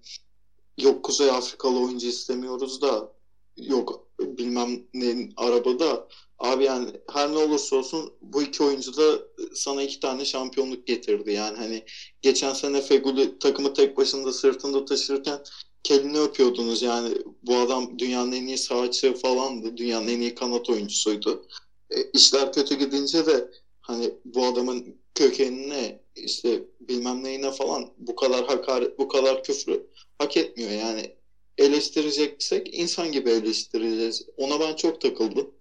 [0.78, 3.12] yok Kuzey Afrikalı oyuncu istemiyoruz da
[3.58, 6.08] yok bilmem ne arabada
[6.42, 9.20] abi yani her ne olursa olsun bu iki oyuncu da
[9.54, 11.32] sana iki tane şampiyonluk getirdi.
[11.32, 11.86] Yani hani
[12.22, 15.40] geçen sene Feguli takımı tek başında sırtında taşırken
[15.84, 16.82] kelini öpüyordunuz.
[16.82, 19.78] Yani bu adam dünyanın en iyi sağçı falandı.
[19.78, 21.48] Dünyanın en iyi kanat oyuncusuydu.
[21.90, 28.46] E, işler kötü gidince de hani bu adamın kökenine işte bilmem neyine falan bu kadar
[28.48, 29.88] hakaret bu kadar küfrü
[30.18, 30.72] hak etmiyor.
[30.72, 31.16] Yani
[31.58, 34.26] eleştireceksek insan gibi eleştireceğiz.
[34.38, 35.61] Ona ben çok takıldım.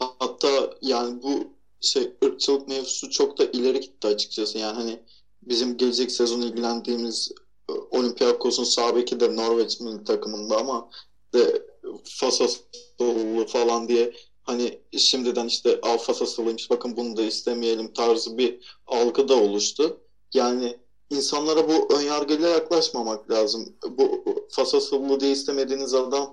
[0.00, 4.58] Hatta yani bu şey ırkçılık mevzusu çok da ileri gitti açıkçası.
[4.58, 5.00] Yani hani
[5.42, 7.28] bizim gelecek sezon ilgilendiğimiz
[7.70, 10.88] e, Olympiakos'un sağ beki de Norveç milli takımında ama
[11.34, 11.62] de
[12.04, 19.28] Fasasolu falan diye hani şimdiden işte al Fasasoluymuş bakın bunu da istemeyelim tarzı bir algı
[19.28, 19.98] da oluştu.
[20.34, 20.76] Yani
[21.10, 23.74] insanlara bu önyargıyla yaklaşmamak lazım.
[23.88, 26.32] Bu Fasasolu diye istemediğiniz adam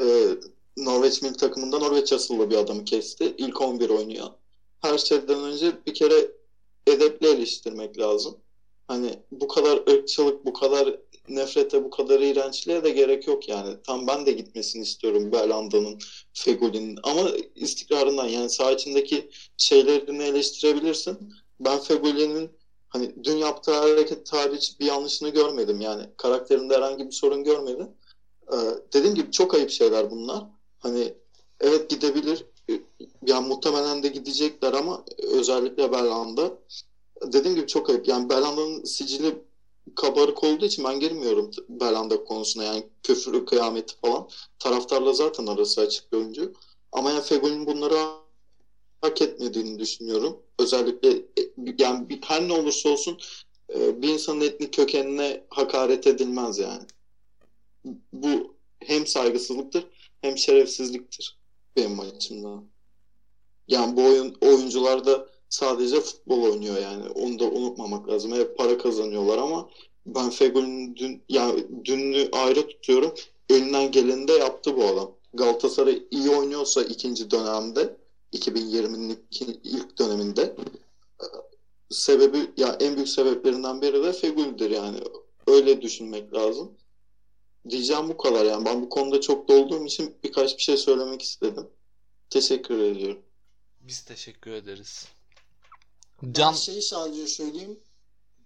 [0.00, 0.04] e,
[0.76, 3.34] Norveç milli takımında Norveç asıllı bir adamı kesti.
[3.38, 4.26] İlk 11 oynuyor.
[4.80, 6.28] Her şeyden önce bir kere
[6.86, 8.36] edepli eleştirmek lazım.
[8.88, 10.96] Hani bu kadar ırkçılık, bu kadar
[11.28, 13.76] nefrete, bu kadar iğrençliğe de gerek yok yani.
[13.86, 15.98] Tam ben de gitmesini istiyorum Berlanda'nın,
[16.32, 21.18] Fegoli'nin ama istikrarından yani saha içindeki şeylerini eleştirebilirsin.
[21.60, 22.50] Ben Fegoli'nin
[22.88, 26.06] hani dün yaptığı hareket hariç bir yanlışını görmedim yani.
[26.16, 27.88] Karakterinde herhangi bir sorun görmedim.
[28.52, 28.56] Ee,
[28.92, 30.44] dediğim gibi çok ayıp şeyler bunlar.
[30.84, 31.14] Hani
[31.60, 32.44] evet gidebilir.
[33.26, 36.58] Yani muhtemelen de gidecekler ama özellikle Berlanda.
[37.22, 38.08] Dediğim gibi çok ayıp.
[38.08, 39.34] Yani Berlanda'nın sicili
[39.96, 42.64] kabarık olduğu için ben girmiyorum Berlanda konusuna.
[42.64, 44.28] Yani küfürü, kıyameti falan.
[44.58, 46.52] Taraftarla zaten arası açık bir oyuncu.
[46.92, 47.96] Ama yani Fegoli'nin bunları
[49.00, 50.42] hak etmediğini düşünüyorum.
[50.58, 51.22] Özellikle
[51.78, 53.18] yani her ne olursa olsun
[53.74, 56.82] e, bir insanın etnik kökenine hakaret edilmez yani.
[58.12, 59.86] Bu hem saygısızlıktır
[60.24, 61.38] hem şerefsizliktir
[61.76, 62.64] benim açımdan.
[63.68, 67.08] Yani bu oyun oyuncular da sadece futbol oynuyor yani.
[67.08, 68.32] Onu da unutmamak lazım.
[68.32, 69.68] Hep para kazanıyorlar ama
[70.06, 73.14] ben Fegül'ün dün yani dünlü ayrı tutuyorum.
[73.50, 75.10] Elinden geleni de yaptı bu adam.
[75.34, 77.96] Galatasaray iyi oynuyorsa ikinci dönemde
[78.32, 79.26] 2020'nin
[79.64, 80.54] ilk döneminde
[81.90, 84.98] sebebi ya en büyük sebeplerinden biri de Fegül'dür yani.
[85.46, 86.72] Öyle düşünmek lazım.
[87.70, 88.64] Diyeceğim bu kadar yani.
[88.64, 91.68] Ben bu konuda çok dolduğum için birkaç bir şey söylemek istedim.
[92.30, 93.22] Teşekkür ediyorum.
[93.80, 95.06] Biz teşekkür ederiz.
[96.32, 96.52] Can...
[96.52, 97.80] Ben şeyi sadece söyleyeyim.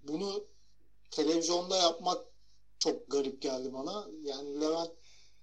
[0.03, 0.45] Bunu
[1.11, 2.19] televizyonda yapmak
[2.79, 4.07] çok garip geldi bana.
[4.23, 4.91] Yani Levent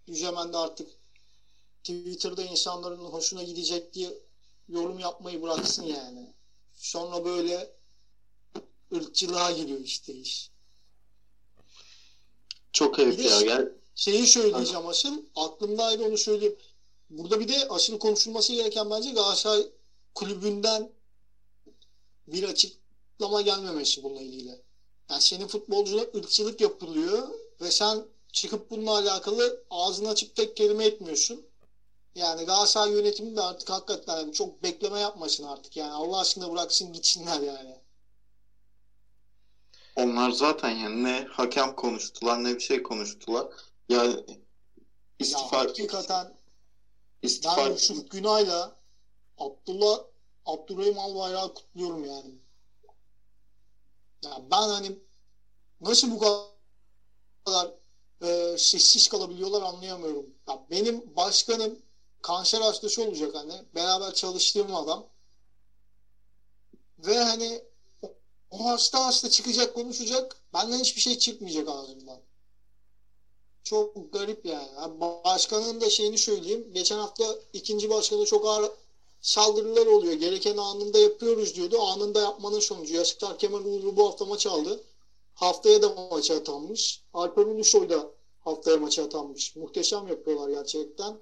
[0.07, 0.87] Düzemen de artık
[1.83, 4.13] Twitter'da insanların hoşuna gidecek diye
[4.67, 6.33] yorum yapmayı bıraksın yani.
[6.73, 7.69] Sonra böyle
[8.93, 10.51] ırkçılığa giriyor işte iş.
[12.75, 13.41] Çok ayıp ya.
[13.41, 13.69] Gel.
[13.95, 15.21] Şeyi söyleyeceğim asıl.
[15.35, 16.55] Aklımdaydı onu söyleyeyim.
[17.09, 19.67] Burada bir de asıl konuşulması gereken bence Galatasaray
[20.15, 20.89] kulübünden
[22.27, 24.59] bir açıklama gelmemesi bununla ilgili.
[25.09, 27.27] Yani senin futbolcuna ırkçılık yapılıyor
[27.61, 31.45] ve sen çıkıp bununla alakalı ağzını açıp tek kelime etmiyorsun.
[32.15, 35.75] Yani Galatasaray yönetimi de artık hakikaten çok bekleme yapmasın artık.
[35.77, 37.75] Yani Allah aşkına bıraksın gitsinler yani.
[39.95, 43.45] Onlar zaten yani ne hakem konuştular ne bir şey konuştular.
[43.89, 44.15] Yani
[45.19, 45.57] istifa...
[45.57, 46.33] Ya hakikaten
[47.21, 47.57] istifa...
[47.57, 48.71] ben Yusuf Günay'la
[49.37, 49.99] Abdullah
[50.45, 52.31] Abdurrahim Albayrak'ı kutluyorum yani.
[54.23, 54.51] yani.
[54.51, 54.97] Ben hani
[55.81, 56.19] nasıl bu
[57.45, 57.69] kadar
[58.21, 60.25] e, sessiz kalabiliyorlar anlayamıyorum.
[60.47, 61.79] Ya benim başkanım
[62.21, 63.65] kanser hastası olacak hani.
[63.75, 65.05] Beraber çalıştığım adam.
[66.99, 67.61] Ve hani
[68.59, 70.35] o hasta hasta çıkacak konuşacak.
[70.53, 72.19] Benden hiçbir şey çıkmayacak ağzımdan.
[73.63, 74.99] Çok garip yani.
[74.99, 76.67] Başkanın da şeyini söyleyeyim.
[76.73, 78.71] Geçen hafta ikinci başkanı çok ağır
[79.21, 80.13] saldırılar oluyor.
[80.13, 81.81] Gereken anında yapıyoruz diyordu.
[81.81, 82.93] Anında yapmanın sonucu.
[82.93, 84.83] Yaşıklar Kemal Uğurlu bu hafta maç aldı.
[85.33, 87.01] Haftaya da maça atanmış.
[87.13, 89.55] Alper Ulusoy da haftaya maça atanmış.
[89.55, 91.17] Muhteşem yapıyorlar gerçekten.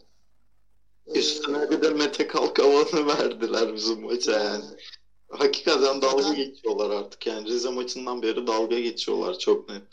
[1.15, 4.65] Üstüne ee, bir de Mete Kalkavan'ı verdiler bizim maça yani.
[4.65, 4.77] yani.
[5.37, 7.47] Hakikaten dalga Zaten, geçiyorlar artık yani.
[7.47, 9.83] Rize maçından beri dalga geçiyorlar çok net.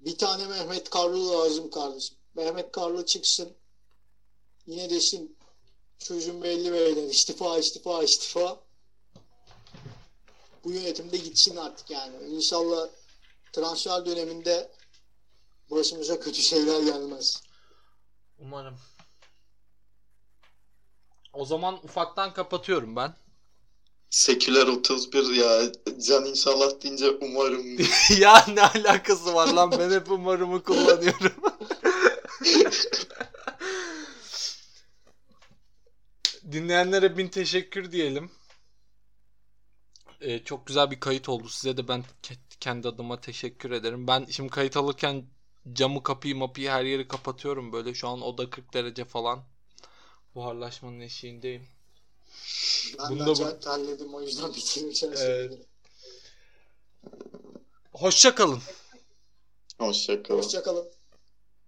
[0.00, 2.16] Bir tane Mehmet Karlı lazım kardeşim.
[2.34, 3.56] Mehmet Karlı çıksın.
[4.66, 5.36] Yine desin
[5.98, 8.60] çocuğun belli beyler istifa istifa istifa.
[10.64, 12.26] Bu yönetimde gitsin artık yani.
[12.28, 12.88] İnşallah
[13.52, 14.70] transfer döneminde
[15.70, 17.42] başımıza kötü şeyler gelmez.
[18.38, 18.78] Umarım.
[21.32, 23.14] O zaman ufaktan kapatıyorum ben.
[24.10, 25.72] Seküler 31 ya.
[26.06, 27.78] Can inşallah deyince umarım.
[28.20, 31.32] ya ne alakası var lan ben hep umarımı kullanıyorum.
[36.52, 38.30] Dinleyenlere bin teşekkür diyelim.
[40.20, 41.48] Ee, çok güzel bir kayıt oldu.
[41.48, 42.04] Size de ben
[42.60, 44.06] kendi adıma teşekkür ederim.
[44.06, 45.26] Ben şimdi kayıt alırken
[45.72, 47.72] camı kapıyı mapıyı her yeri kapatıyorum.
[47.72, 49.44] Böyle şu an oda 40 derece falan.
[50.34, 51.79] Buharlaşmanın eşiğindeyim.
[52.98, 53.60] Ben Bunda de bu...
[53.60, 55.14] terledim o yüzden bitireceğim.
[55.18, 55.58] Evet.
[57.92, 58.60] Hoşça kalın.
[59.78, 60.38] Hoşça kalın.
[60.38, 60.88] Hoşça kalın.